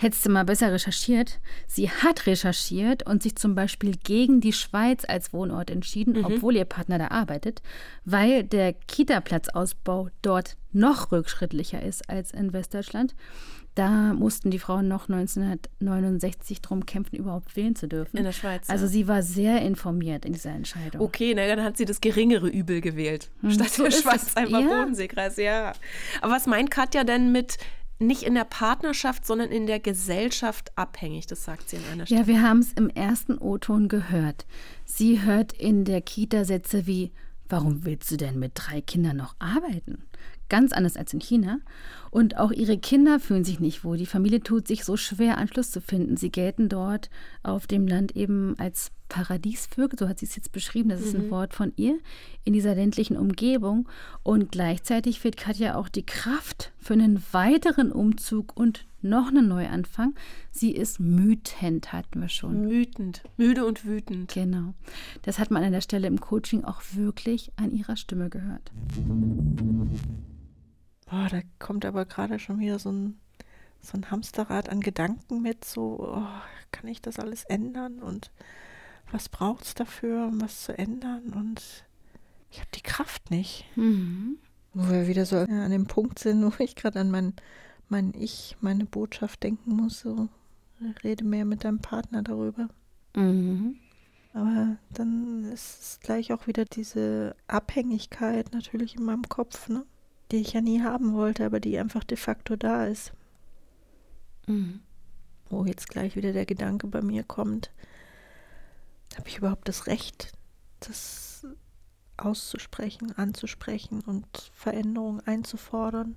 [0.00, 1.40] Hättest du mal besser recherchiert?
[1.66, 6.24] Sie hat recherchiert und sich zum Beispiel gegen die Schweiz als Wohnort entschieden, mhm.
[6.24, 7.62] obwohl ihr Partner da arbeitet,
[8.04, 13.16] weil der Kita-Platzausbau dort noch rückschrittlicher ist als in Westdeutschland.
[13.74, 18.16] Da mussten die Frauen noch 1969 drum kämpfen, überhaupt wählen zu dürfen.
[18.16, 18.68] In der Schweiz.
[18.68, 21.00] Also sie war sehr informiert in dieser Entscheidung.
[21.00, 23.30] Okay, na, dann hat sie das geringere Übel gewählt.
[23.40, 24.80] Hm, statt so der Schweiz einfach ja.
[24.80, 25.72] Bodenseekreis, ja.
[26.20, 27.58] Aber was meint Katja denn mit
[27.98, 31.26] nicht in der Partnerschaft, sondern in der Gesellschaft abhängig.
[31.26, 32.20] Das sagt sie in einer Stelle.
[32.20, 34.46] Ja, wir haben es im ersten O-Ton gehört.
[34.84, 37.12] Sie hört in der Kita Sätze wie,
[37.48, 40.04] warum willst du denn mit drei Kindern noch arbeiten?
[40.48, 41.58] Ganz anders als in China.
[42.10, 43.98] Und auch ihre Kinder fühlen sich nicht wohl.
[43.98, 46.16] Die Familie tut sich so schwer, Anschluss zu finden.
[46.16, 47.10] Sie gelten dort
[47.42, 51.26] auf dem Land eben als Paradiesvögel, so hat sie es jetzt beschrieben, das ist ein
[51.26, 51.30] mhm.
[51.30, 51.98] Wort von ihr,
[52.44, 53.88] in dieser ländlichen Umgebung.
[54.22, 60.14] Und gleichzeitig fehlt Katja auch die Kraft für einen weiteren Umzug und noch einen Neuanfang.
[60.50, 62.68] Sie ist mütend, hatten wir schon.
[62.68, 64.32] Wütend, müde und wütend.
[64.32, 64.74] Genau.
[65.22, 68.72] Das hat man an der Stelle im Coaching auch wirklich an ihrer Stimme gehört.
[71.10, 73.18] Boah, da kommt aber gerade schon wieder so ein,
[73.80, 76.26] so ein Hamsterrad an Gedanken mit, so, oh,
[76.70, 78.30] kann ich das alles ändern und
[79.10, 81.84] was braucht es dafür, um was zu ändern und
[82.50, 83.64] ich habe die Kraft nicht.
[83.76, 84.38] Mhm.
[84.74, 87.34] Wo wir wieder so an dem Punkt sind, wo ich gerade an mein,
[87.88, 90.28] mein Ich, meine Botschaft denken muss, so
[91.02, 92.68] rede mehr mit deinem Partner darüber.
[93.16, 93.76] Mhm.
[94.34, 99.84] Aber dann ist es gleich auch wieder diese Abhängigkeit natürlich in meinem Kopf, ne?
[100.30, 103.12] Die ich ja nie haben wollte, aber die einfach de facto da ist.
[104.46, 104.80] Mhm.
[105.50, 107.70] Wo jetzt gleich wieder der Gedanke bei mir kommt,
[109.16, 110.32] habe ich überhaupt das Recht,
[110.80, 111.46] das
[112.16, 116.16] auszusprechen, anzusprechen und Veränderungen einzufordern?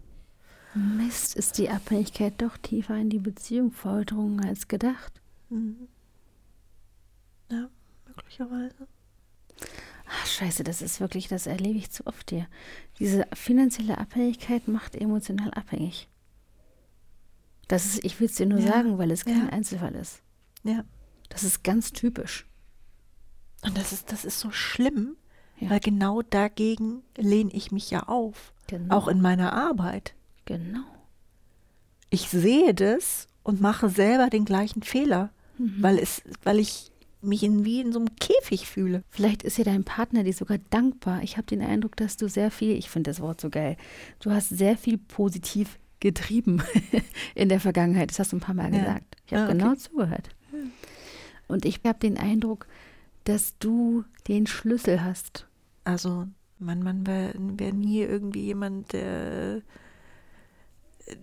[0.73, 5.21] Mist, ist die Abhängigkeit doch tiefer in die Beziehung vordrungen als gedacht.
[5.49, 5.87] Mhm.
[7.49, 7.69] Ja,
[8.07, 8.87] möglicherweise.
[10.13, 12.47] Ach, scheiße, das ist wirklich, das erlebe ich zu oft hier.
[12.99, 16.09] Diese finanzielle Abhängigkeit macht emotional abhängig.
[17.67, 19.49] Das ist, ich will es dir nur Ja, sagen, weil es kein ja.
[19.49, 20.21] Einzelfall ist.
[20.63, 20.83] Ja.
[21.29, 22.45] Das ist ganz typisch.
[23.63, 25.15] Und das ist, das ist so schlimm,
[25.59, 25.69] Ja.
[25.69, 28.53] weil genau dagegen lehne ich mich ja auf.
[28.67, 28.93] Genau.
[28.95, 30.13] Auch in meiner Arbeit.
[30.45, 30.83] Genau.
[32.09, 36.90] Ich sehe das und mache selber den gleichen Fehler, weil, es, weil ich
[37.21, 39.03] mich in, wie in so einem Käfig fühle.
[39.09, 41.21] Vielleicht ist ja dein Partner dir sogar dankbar.
[41.23, 43.77] Ich habe den Eindruck, dass du sehr viel, ich finde das Wort so geil,
[44.19, 46.63] du hast sehr viel positiv getrieben
[47.35, 48.09] in der Vergangenheit.
[48.09, 48.79] Das hast du ein paar Mal Ja.
[48.79, 49.17] gesagt.
[49.27, 49.57] Ich habe Ah, okay.
[49.57, 50.29] genau zugehört.
[51.47, 52.65] Und ich habe den Eindruck,
[53.25, 55.47] dass du den Schlüssel hast.
[55.83, 56.27] Also,
[56.59, 59.61] mein Mann wäre wär nie irgendwie jemand, der,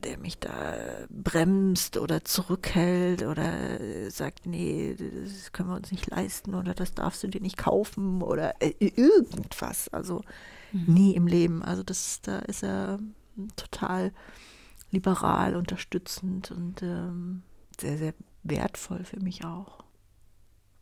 [0.02, 0.74] der mich da
[1.08, 7.22] bremst oder zurückhält oder sagt, nee, das können wir uns nicht leisten oder das darfst
[7.22, 9.88] du dir nicht kaufen oder äh, irgendwas.
[9.88, 10.22] Also
[10.72, 11.62] nie im Leben.
[11.62, 12.98] Also das, da ist er
[13.56, 14.12] total
[14.90, 17.42] liberal, unterstützend und ähm,
[17.80, 19.84] sehr, sehr wertvoll für mich auch.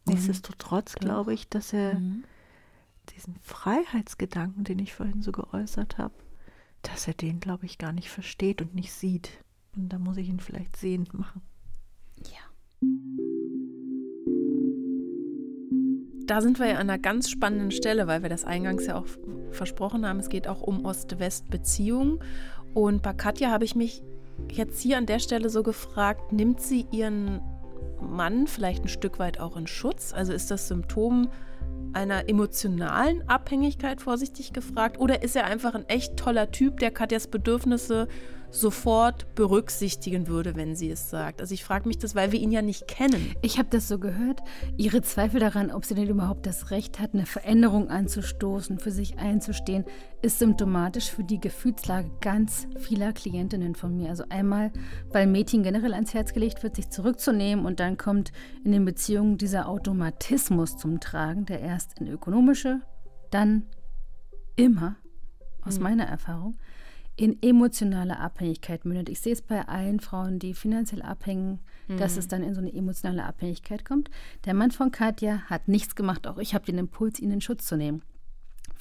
[0.07, 2.01] Nichtsdestotrotz glaube ich, dass er
[3.15, 6.15] diesen Freiheitsgedanken, den ich vorhin so geäußert habe,
[6.83, 9.31] dass er den, glaube ich, gar nicht versteht und nicht sieht.
[9.77, 11.43] Und da muss ich ihn vielleicht sehend machen.
[12.25, 12.47] Ja.
[16.27, 19.07] Da sind wir ja an einer ganz spannenden Stelle, weil wir das eingangs ja auch
[19.53, 20.19] versprochen haben.
[20.19, 22.19] Es geht auch um Ost-West-Beziehungen.
[22.75, 24.03] Und bei Katja habe ich mich
[24.51, 27.41] jetzt hier an der Stelle so gefragt, nimmt sie ihren
[28.01, 30.13] Mann vielleicht ein Stück weit auch in Schutz?
[30.13, 31.29] Also ist das Symptom
[31.93, 35.01] einer emotionalen Abhängigkeit vorsichtig gefragt?
[35.01, 38.09] Oder ist er einfach ein echt toller Typ, der Katjas Bedürfnisse
[38.51, 41.41] sofort berücksichtigen würde, wenn sie es sagt?
[41.41, 43.35] Also ich frage mich das, weil wir ihn ja nicht kennen.
[43.43, 44.41] Ich habe das so gehört.
[44.77, 49.19] Ihre Zweifel daran, ob sie denn überhaupt das Recht hat, eine Veränderung anzustoßen, für sich
[49.19, 49.85] einzustehen,
[50.23, 54.09] ist symptomatisch für die Gefühlslage ganz vieler Klientinnen von mir.
[54.09, 54.73] Also einmal,
[55.13, 58.33] weil Mädchen generell ans Herz gelegt wird, sich zurückzunehmen und dann kommt
[58.65, 62.81] in den Beziehungen dieser Automatismus zum Tragen, der erst in ökonomische,
[63.31, 63.65] dann
[64.57, 64.97] immer,
[65.63, 66.59] aus meiner Erfahrung,
[67.17, 69.09] in emotionale Abhängigkeit mündet.
[69.09, 71.61] Ich sehe es bei allen Frauen, die finanziell abhängen,
[71.99, 74.11] dass es dann in so eine emotionale Abhängigkeit kommt.
[74.45, 77.67] Der Mann von Katja hat nichts gemacht, auch ich habe den Impuls, ihn in Schutz
[77.67, 78.03] zu nehmen.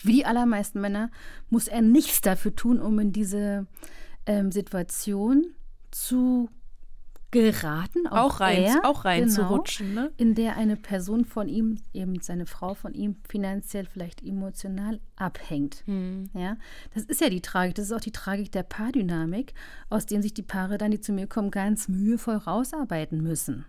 [0.02, 1.12] Wie die allermeisten Männer
[1.50, 3.68] muss er nichts dafür tun, um in diese
[4.26, 5.54] ähm, Situation
[5.92, 6.50] zu
[7.32, 8.08] geraten.
[8.08, 10.12] Auch rein, er, auch rein zu genau, rutschen, ne?
[10.18, 15.84] In der eine Person von ihm, eben seine Frau von ihm, finanziell vielleicht emotional abhängt.
[15.86, 16.30] Hm.
[16.34, 16.58] Ja,
[16.94, 17.76] das ist ja die Tragik.
[17.76, 19.54] Das ist auch die Tragik der Paardynamik,
[19.90, 23.66] aus dem sich die Paare dann, die zu mir kommen, ganz mühevoll rausarbeiten müssen.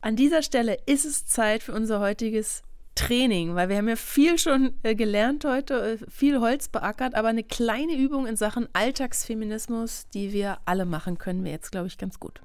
[0.00, 2.62] An dieser Stelle ist es Zeit für unser heutiges
[2.98, 7.28] Training, weil wir haben ja viel schon äh, gelernt heute, äh, viel Holz beackert, aber
[7.28, 11.96] eine kleine Übung in Sachen Alltagsfeminismus, die wir alle machen können, wäre jetzt, glaube ich,
[11.96, 12.40] ganz gut.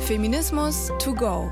[0.00, 1.50] Feminismus to go.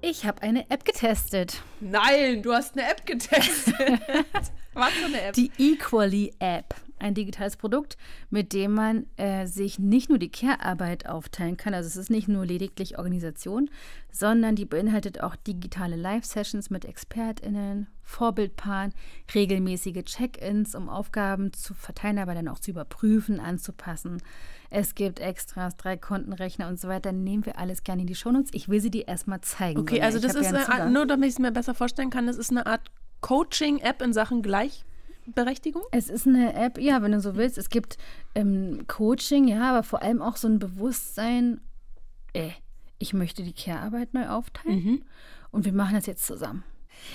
[0.00, 1.62] Ich habe eine App getestet.
[1.80, 3.74] Nein, du hast eine App getestet.
[4.74, 5.32] Was für eine App?
[5.34, 6.74] Die Equally App.
[7.00, 7.96] Ein digitales Produkt,
[8.30, 11.74] mit dem man äh, sich nicht nur die Care-Arbeit aufteilen kann.
[11.74, 13.70] Also es ist nicht nur lediglich Organisation,
[14.10, 18.94] sondern die beinhaltet auch digitale Live-Sessions mit ExpertInnen, Vorbildpaaren,
[19.34, 24.22] regelmäßige Check-ins, um Aufgaben zu verteilen, aber dann auch zu überprüfen, anzupassen.
[24.70, 27.12] Es gibt Extras, drei Kontenrechner und so weiter.
[27.12, 28.50] Nehmen wir alles gerne in die Shownotes.
[28.54, 29.80] Ich will sie dir erstmal zeigen.
[29.80, 32.26] Okay, also das ist ja eine Art, nur damit ich es mir besser vorstellen kann,
[32.26, 34.42] das ist eine Art Coaching-App in Sachen
[35.34, 35.82] Gleichberechtigung?
[35.92, 37.58] Es ist eine App, ja, wenn du so willst.
[37.58, 37.96] Es gibt
[38.34, 41.60] ähm, Coaching, ja, aber vor allem auch so ein Bewusstsein,
[42.32, 42.50] äh,
[42.98, 45.02] ich möchte die Care-Arbeit neu aufteilen Mhm.
[45.50, 46.64] und wir machen das jetzt zusammen.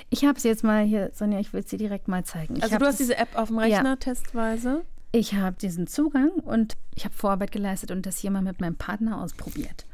[0.10, 2.56] Ich habe es jetzt mal hier, Sonja, ich will es dir direkt mal zeigen.
[2.56, 4.86] Ich Also du hast das- diese App auf dem Rechner testweise.
[5.12, 8.76] Ich habe diesen Zugang und ich habe Vorarbeit geleistet und das hier mal mit meinem
[8.76, 9.86] Partner ausprobiert.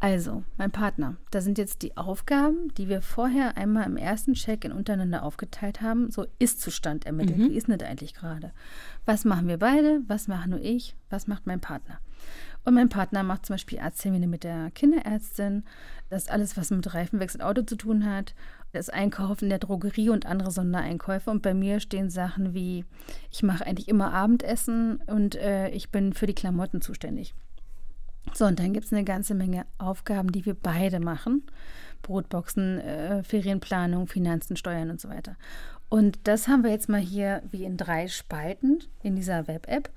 [0.00, 4.70] Also, mein Partner, da sind jetzt die Aufgaben, die wir vorher einmal im ersten Check-in
[4.70, 7.38] untereinander aufgeteilt haben, so Ist-Zustand ermittelt.
[7.38, 8.52] Wie ist denn das eigentlich gerade?
[9.06, 10.02] Was machen wir beide?
[10.06, 10.94] Was mache nur ich?
[11.10, 11.98] Was macht mein Partner?
[12.64, 15.64] Und mein Partner macht zum Beispiel Arzttermine mit der Kinderärztin.
[16.10, 18.34] Das ist alles, was mit Reifenwechsel Auto zu tun hat.
[18.72, 21.30] Das Einkaufen in der Drogerie und andere Sondereinkäufe.
[21.30, 22.84] Und bei mir stehen Sachen wie,
[23.32, 27.34] ich mache eigentlich immer Abendessen und äh, ich bin für die Klamotten zuständig.
[28.34, 31.44] So, und dann gibt es eine ganze Menge Aufgaben, die wir beide machen.
[32.02, 35.36] Brotboxen, äh, Ferienplanung, Finanzen, Steuern und so weiter.
[35.88, 39.90] Und das haben wir jetzt mal hier wie in drei Spalten in dieser Web-App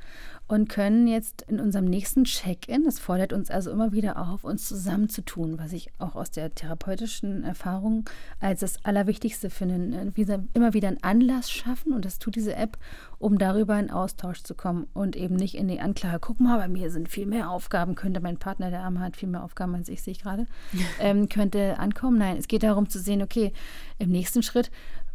[0.51, 4.67] und können jetzt in unserem nächsten Check-in, das fordert uns also immer wieder auf, uns
[4.67, 8.03] zusammenzutun, was ich auch aus der therapeutischen Erfahrung
[8.41, 10.11] als das Allerwichtigste finde,
[10.53, 12.77] immer wieder einen Anlass schaffen und das tut diese App,
[13.17, 16.67] um darüber in Austausch zu kommen und eben nicht in die Anklage, guck mal, bei
[16.67, 19.87] mir sind viel mehr Aufgaben, könnte mein Partner, der Arme hat viel mehr Aufgaben als
[19.87, 20.47] ich, sehe ich gerade,
[20.99, 22.17] ähm, könnte ankommen.
[22.17, 23.53] Nein, es geht darum zu sehen, okay,
[23.99, 24.69] im nächsten Schritt,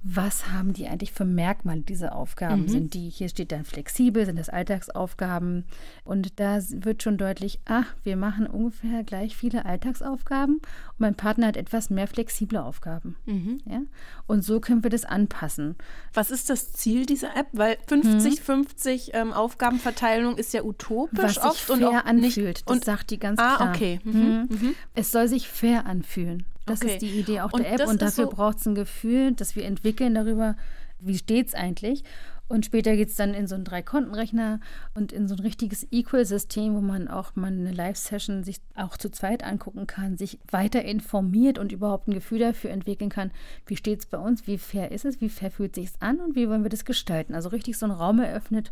[0.08, 2.62] was haben die eigentlich für Merkmale, diese Aufgaben?
[2.62, 2.68] Mhm.
[2.68, 5.64] Sind die, hier steht dann flexibel, sind das Alltagsaufgaben?
[6.04, 11.48] Und da wird schon deutlich, ach, wir machen ungefähr gleich viele Alltagsaufgaben und mein Partner
[11.48, 13.16] hat etwas mehr flexible Aufgaben.
[13.26, 13.58] Mhm.
[13.68, 13.80] Ja?
[14.28, 15.74] Und so können wir das anpassen.
[16.14, 17.48] Was ist das Ziel dieser App?
[17.52, 19.10] Weil 50-50 mhm.
[19.12, 23.10] ähm, Aufgabenverteilung ist ja utopisch Was oft sich fair und auch anfühlt, nicht, das sagt
[23.10, 23.70] die ganz ah, klar.
[23.74, 24.00] okay.
[24.04, 24.12] Mhm.
[24.12, 24.46] mhm.
[24.50, 24.74] mhm.
[24.94, 26.44] Es soll sich fair anfühlen.
[26.66, 26.94] Das okay.
[26.94, 29.56] ist die Idee auch und der App und dafür so braucht es ein Gefühl, dass
[29.56, 30.56] wir entwickeln darüber,
[30.98, 32.04] wie steht es eigentlich.
[32.48, 34.60] Und später geht es dann in so einen Drei-Konten-Rechner
[34.94, 39.10] und in so ein richtiges Equal-System, wo man auch mal eine Live-Session sich auch zu
[39.10, 43.32] zweit angucken kann, sich weiter informiert und überhaupt ein Gefühl dafür entwickeln kann,
[43.66, 46.36] wie steht es bei uns, wie fair ist es, wie fair fühlt sich an und
[46.36, 47.34] wie wollen wir das gestalten.
[47.34, 48.70] Also richtig so einen Raum eröffnet,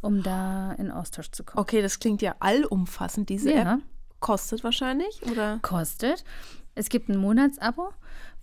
[0.00, 1.60] um da in Austausch zu kommen.
[1.60, 3.74] Okay, das klingt ja allumfassend, diese ja.
[3.74, 3.80] App.
[4.20, 5.58] Kostet wahrscheinlich, oder?
[5.62, 6.24] Kostet.
[6.78, 7.88] Es gibt ein Monatsabo,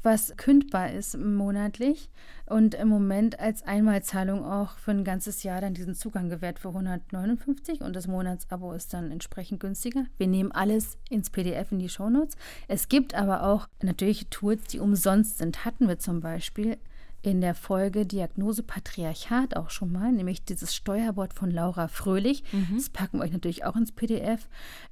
[0.02, 2.10] was kündbar ist monatlich
[2.48, 6.70] und im Moment als Einmalzahlung auch für ein ganzes Jahr dann diesen Zugang gewährt für
[6.70, 10.06] 159 und das Monatsabo ist dann entsprechend günstiger.
[10.18, 12.36] Wir nehmen alles ins PDF in die Shownotes.
[12.68, 15.64] Es gibt aber auch natürlich Tools, die umsonst sind.
[15.64, 16.80] Hatten wir zum Beispiel
[17.24, 22.44] in der Folge Diagnose Patriarchat auch schon mal, nämlich dieses Steuerbord von Laura Fröhlich.
[22.52, 22.76] Mhm.
[22.76, 24.50] Das packen wir euch natürlich auch ins PDF.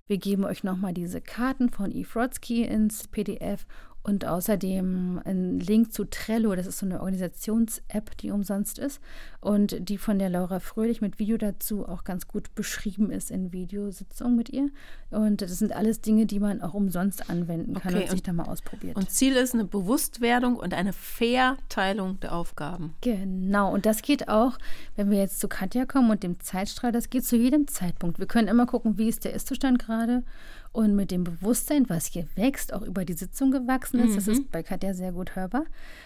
[0.08, 3.67] Wir geben euch nochmal diese Karten von Eve Rodsky ins PDF
[4.04, 9.00] und außerdem ein Link zu Trello, das ist so eine Organisations-App, die umsonst ist
[9.42, 13.52] und die von der Laura Fröhlich mit Video dazu auch ganz gut beschrieben ist in
[13.52, 14.70] Videositzungen mit ihr.
[15.12, 18.24] Und das sind alles Dinge, die man auch umsonst anwenden kann okay, und, und sich
[18.24, 18.96] da mal ausprobiert.
[18.96, 22.96] Und Ziel ist eine Bewusstwerdung und eine Verteilung der Aufgaben.
[23.02, 24.58] Genau, und das geht auch,
[24.96, 28.18] wenn wir jetzt zu Katja kommen und dem Zeitstrahl, das geht zu jedem Zeitpunkt.
[28.18, 30.24] Wir können immer gucken, wie ist der Ist-Zustand gerade
[30.73, 34.15] und mit dem Bewusstsein, was hier wächst, auch über die Sitzung gewachsen ist, mhm.
[34.15, 35.65] das ist bei Katja sehr gut hörbar,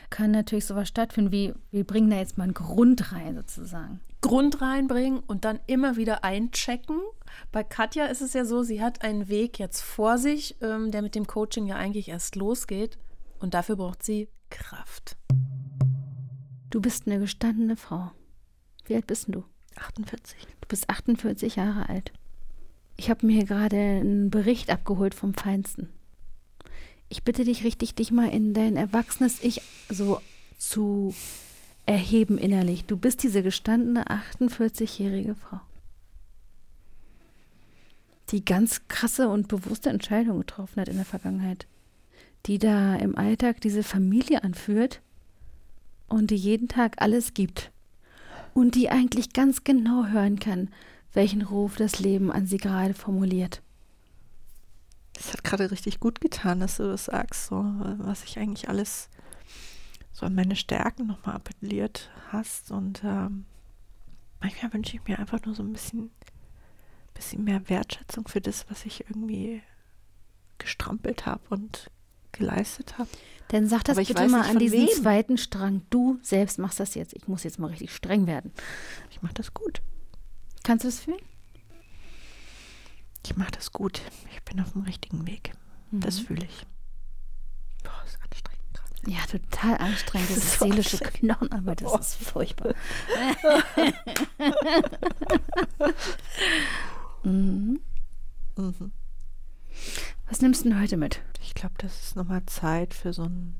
[0.09, 3.99] kann natürlich sowas stattfinden wie, wir bringen da jetzt mal einen Grund rein sozusagen.
[4.21, 6.99] Grund reinbringen und dann immer wieder einchecken.
[7.51, 11.03] Bei Katja ist es ja so, sie hat einen Weg jetzt vor sich, ähm, der
[11.03, 12.97] mit dem Coaching ja eigentlich erst losgeht.
[13.39, 15.15] Und dafür braucht sie Kraft.
[16.71, 18.11] Du bist eine gestandene Frau.
[18.85, 19.43] Wie alt bist du?
[19.75, 20.47] 48.
[20.61, 22.11] Du bist 48 Jahre alt.
[22.97, 25.89] Ich habe mir gerade einen Bericht abgeholt vom Feinsten.
[27.09, 30.21] Ich bitte dich richtig, dich mal in dein erwachsenes Ich so
[30.57, 31.13] zu
[31.85, 32.85] erheben innerlich.
[32.85, 35.59] Du bist diese gestandene 48-jährige Frau,
[38.31, 41.67] die ganz krasse und bewusste Entscheidungen getroffen hat in der Vergangenheit,
[42.47, 45.01] die da im Alltag diese Familie anführt
[46.07, 47.71] und die jeden Tag alles gibt
[48.53, 50.69] und die eigentlich ganz genau hören kann,
[51.15, 53.61] welchen Ruf das Leben an sie gerade formuliert.
[55.17, 57.55] Es hat gerade richtig gut getan, dass du das sagst, so
[57.99, 59.09] was ich eigentlich alles
[60.11, 62.71] so an meine Stärken nochmal appelliert hast.
[62.71, 63.45] Und ähm,
[64.41, 66.11] manchmal wünsche ich mir einfach nur so ein bisschen,
[67.13, 69.61] bisschen mehr Wertschätzung für das, was ich irgendwie
[70.57, 71.89] gestrampelt habe und
[72.31, 73.09] geleistet habe.
[73.49, 74.89] Dann sag das bitte mal an diesen wem.
[74.89, 75.83] zweiten Strang.
[75.89, 77.13] Du selbst machst das jetzt.
[77.13, 78.51] Ich muss jetzt mal richtig streng werden.
[79.11, 79.81] Ich mache das gut.
[80.65, 81.21] Kannst du das fühlen?
[83.23, 84.01] Ich mache das gut.
[84.33, 85.53] Ich bin auf dem richtigen Weg.
[85.91, 85.99] Mhm.
[85.99, 86.65] Das fühle ich.
[87.83, 89.11] Boah, ist anstrengend gerade.
[89.11, 90.31] Ja, total anstrengend.
[90.31, 91.81] Das, das ist seelische Knochenarbeit.
[91.81, 91.99] Das Boah.
[91.99, 92.73] ist furchtbar.
[97.23, 97.79] mhm.
[98.55, 98.91] Mhm.
[100.27, 101.21] Was nimmst du denn heute mit?
[101.41, 103.53] Ich glaube, das ist nochmal Zeit für so ein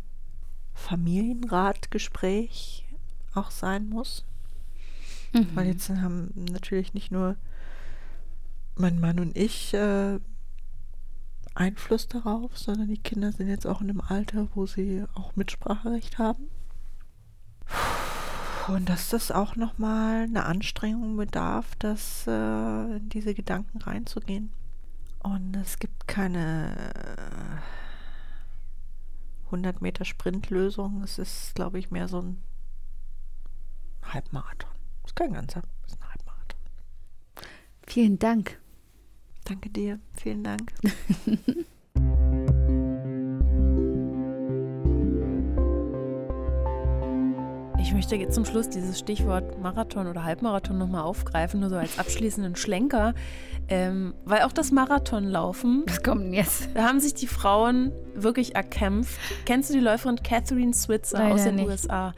[0.74, 2.88] Familienratgespräch
[3.36, 4.26] auch sein muss.
[5.36, 5.50] Mhm.
[5.54, 7.36] Weil jetzt haben natürlich nicht nur
[8.76, 10.20] mein Mann und ich äh,
[11.54, 16.18] Einfluss darauf, sondern die Kinder sind jetzt auch in einem Alter, wo sie auch Mitspracherecht
[16.18, 16.50] haben.
[18.68, 24.52] Und dass das auch nochmal eine Anstrengung bedarf, das äh, in diese Gedanken reinzugehen.
[25.22, 26.76] Und es gibt keine
[29.46, 31.04] 100 Meter Sprintlösung.
[31.04, 32.38] Es ist, glaube ich, mehr so ein
[34.04, 34.75] Halbmarathon
[35.06, 36.60] ist kein ganzer, ist ein Halbmarathon.
[37.88, 38.60] Vielen Dank.
[39.46, 40.00] Danke dir.
[40.14, 40.74] Vielen Dank.
[47.96, 52.58] möchte jetzt zum Schluss dieses Stichwort Marathon oder Halbmarathon nochmal aufgreifen, nur so als abschließenden
[52.58, 53.14] Schlenker.
[53.70, 55.84] Ähm, weil auch das Marathonlaufen.
[55.88, 56.68] Was kommt denn jetzt?
[56.74, 59.18] Da haben sich die Frauen wirklich erkämpft.
[59.46, 61.68] Kennst du die Läuferin Catherine Switzer Leider aus den nicht.
[61.68, 62.14] USA?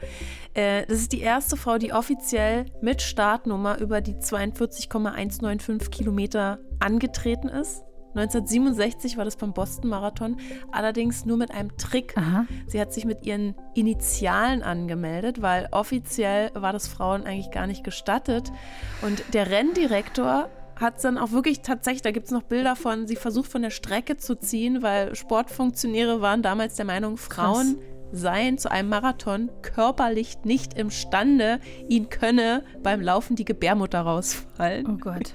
[0.52, 7.48] Äh, das ist die erste Frau, die offiziell mit Startnummer über die 42,195 Kilometer angetreten
[7.48, 7.84] ist.
[8.14, 10.38] 1967 war das beim Boston Marathon,
[10.72, 12.16] allerdings nur mit einem Trick.
[12.16, 12.46] Aha.
[12.66, 17.84] Sie hat sich mit ihren Initialen angemeldet, weil offiziell war das Frauen eigentlich gar nicht
[17.84, 18.50] gestattet.
[19.02, 23.06] Und der Renndirektor hat es dann auch wirklich tatsächlich, da gibt es noch Bilder von,
[23.06, 27.78] sie versucht von der Strecke zu ziehen, weil Sportfunktionäre waren damals der Meinung, Frauen
[28.12, 34.86] seien zu einem Marathon körperlich nicht imstande, ihnen könne beim Laufen die Gebärmutter rausfallen.
[34.88, 35.34] Oh Gott.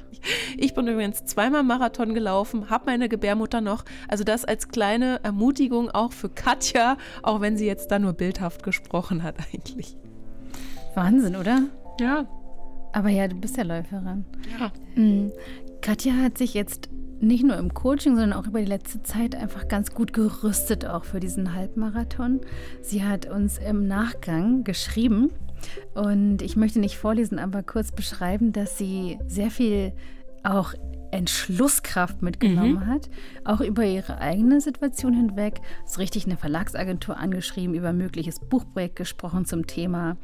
[0.57, 3.83] Ich bin übrigens zweimal Marathon gelaufen, habe meine Gebärmutter noch.
[4.07, 8.63] Also das als kleine Ermutigung auch für Katja, auch wenn sie jetzt da nur bildhaft
[8.63, 9.97] gesprochen hat eigentlich.
[10.95, 11.63] Wahnsinn, oder?
[11.99, 12.27] Ja.
[12.93, 14.25] Aber ja, du bist ja Läuferin.
[14.59, 14.71] Ja.
[14.95, 15.31] Mhm.
[15.81, 19.67] Katja hat sich jetzt nicht nur im Coaching, sondern auch über die letzte Zeit einfach
[19.67, 22.41] ganz gut gerüstet, auch für diesen Halbmarathon.
[22.81, 25.31] Sie hat uns im Nachgang geschrieben
[25.93, 29.93] und ich möchte nicht vorlesen, aber kurz beschreiben, dass sie sehr viel
[30.43, 30.73] auch
[31.13, 33.07] Entschlusskraft mitgenommen hat,
[33.45, 38.95] auch über ihre eigene Situation hinweg, so richtig eine Verlagsagentur angeschrieben, über ein mögliches Buchprojekt
[38.95, 40.17] gesprochen zum Thema.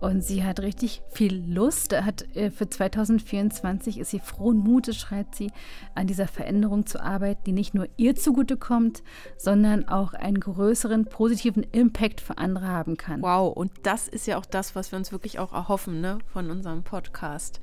[0.00, 5.34] Und sie hat richtig viel Lust, hat äh, für 2024 ist sie frohen Mutes, schreibt
[5.34, 5.50] sie,
[5.94, 9.02] an dieser Veränderung zu arbeiten, die nicht nur ihr zugutekommt,
[9.36, 13.20] sondern auch einen größeren positiven Impact für andere haben kann.
[13.20, 16.50] Wow, und das ist ja auch das, was wir uns wirklich auch erhoffen ne, von
[16.50, 17.60] unserem Podcast.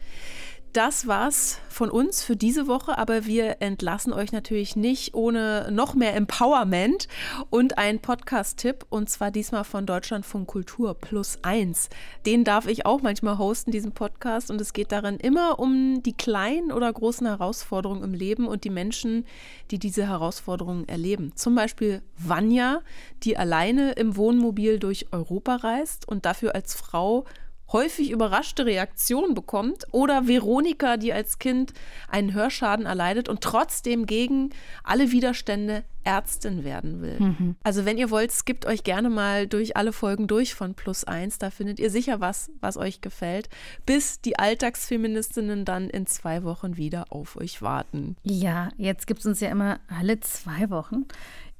[0.74, 5.96] Das war's von uns für diese Woche, aber wir entlassen euch natürlich nicht ohne noch
[5.96, 7.08] mehr Empowerment
[7.50, 11.90] und einen Podcast-Tipp und zwar diesmal von Deutschlandfunk Kultur plus eins.
[12.26, 16.14] Den darf ich auch manchmal hosten, diesen Podcast, und es geht darin immer um die
[16.14, 19.26] kleinen oder großen Herausforderungen im Leben und die Menschen,
[19.72, 21.32] die diese Herausforderungen erleben.
[21.36, 22.82] Zum Beispiel Vanya,
[23.24, 27.26] die alleine im Wohnmobil durch Europa reist und dafür als Frau
[27.72, 31.74] häufig überraschte Reaktionen bekommt oder Veronika, die als Kind
[32.08, 34.52] einen Hörschaden erleidet und trotzdem gegen
[34.84, 37.18] alle Widerstände Ärztin werden will.
[37.64, 41.38] Also wenn ihr wollt, skippt euch gerne mal durch alle Folgen durch von Plus eins.
[41.38, 43.50] Da findet ihr sicher was, was euch gefällt,
[43.86, 48.16] bis die Alltagsfeministinnen dann in zwei Wochen wieder auf euch warten.
[48.24, 51.08] Ja, jetzt gibt es uns ja immer alle zwei Wochen.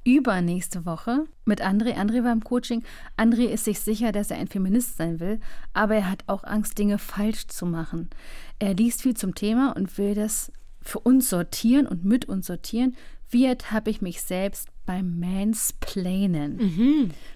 [0.08, 1.94] Übernächste Woche mit André.
[1.94, 2.82] André war im Coaching.
[3.18, 5.38] André ist sich sicher, dass er ein Feminist sein will,
[5.74, 8.08] aber er hat auch Angst, Dinge falsch zu machen.
[8.58, 10.50] Er liest viel zum Thema und will das
[10.80, 12.96] für uns sortieren und mit uns sortieren.
[13.28, 16.56] Wie ertappe ich mich selbst beim Mansplainen?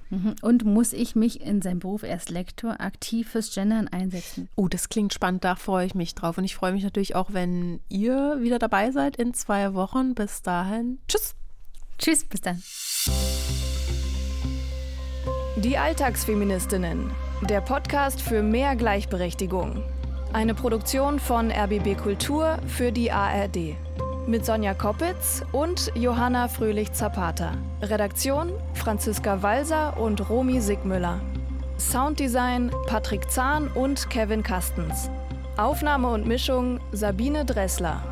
[0.09, 0.35] Mhm.
[0.41, 4.49] Und muss ich mich in seinem Beruf als Lektor aktiv fürs Gendern einsetzen?
[4.57, 6.39] Oh, das klingt spannend, da freue ich mich drauf.
[6.39, 10.15] Und ich freue mich natürlich auch, wenn ihr wieder dabei seid in zwei Wochen.
[10.15, 11.35] Bis dahin, tschüss.
[12.03, 12.61] Tschüss, bis dann.
[15.55, 17.13] Die Alltagsfeministinnen.
[17.43, 19.85] Der Podcast für mehr Gleichberechtigung.
[20.33, 23.77] Eine Produktion von RBB Kultur für die ARD.
[24.27, 27.53] Mit Sonja Koppitz und Johanna Fröhlich-Zapata.
[27.83, 31.21] Redaktion Franziska Walser und Romy Sigmüller.
[31.79, 35.09] Sounddesign Patrick Zahn und Kevin Kastens.
[35.57, 38.12] Aufnahme und Mischung Sabine Dressler.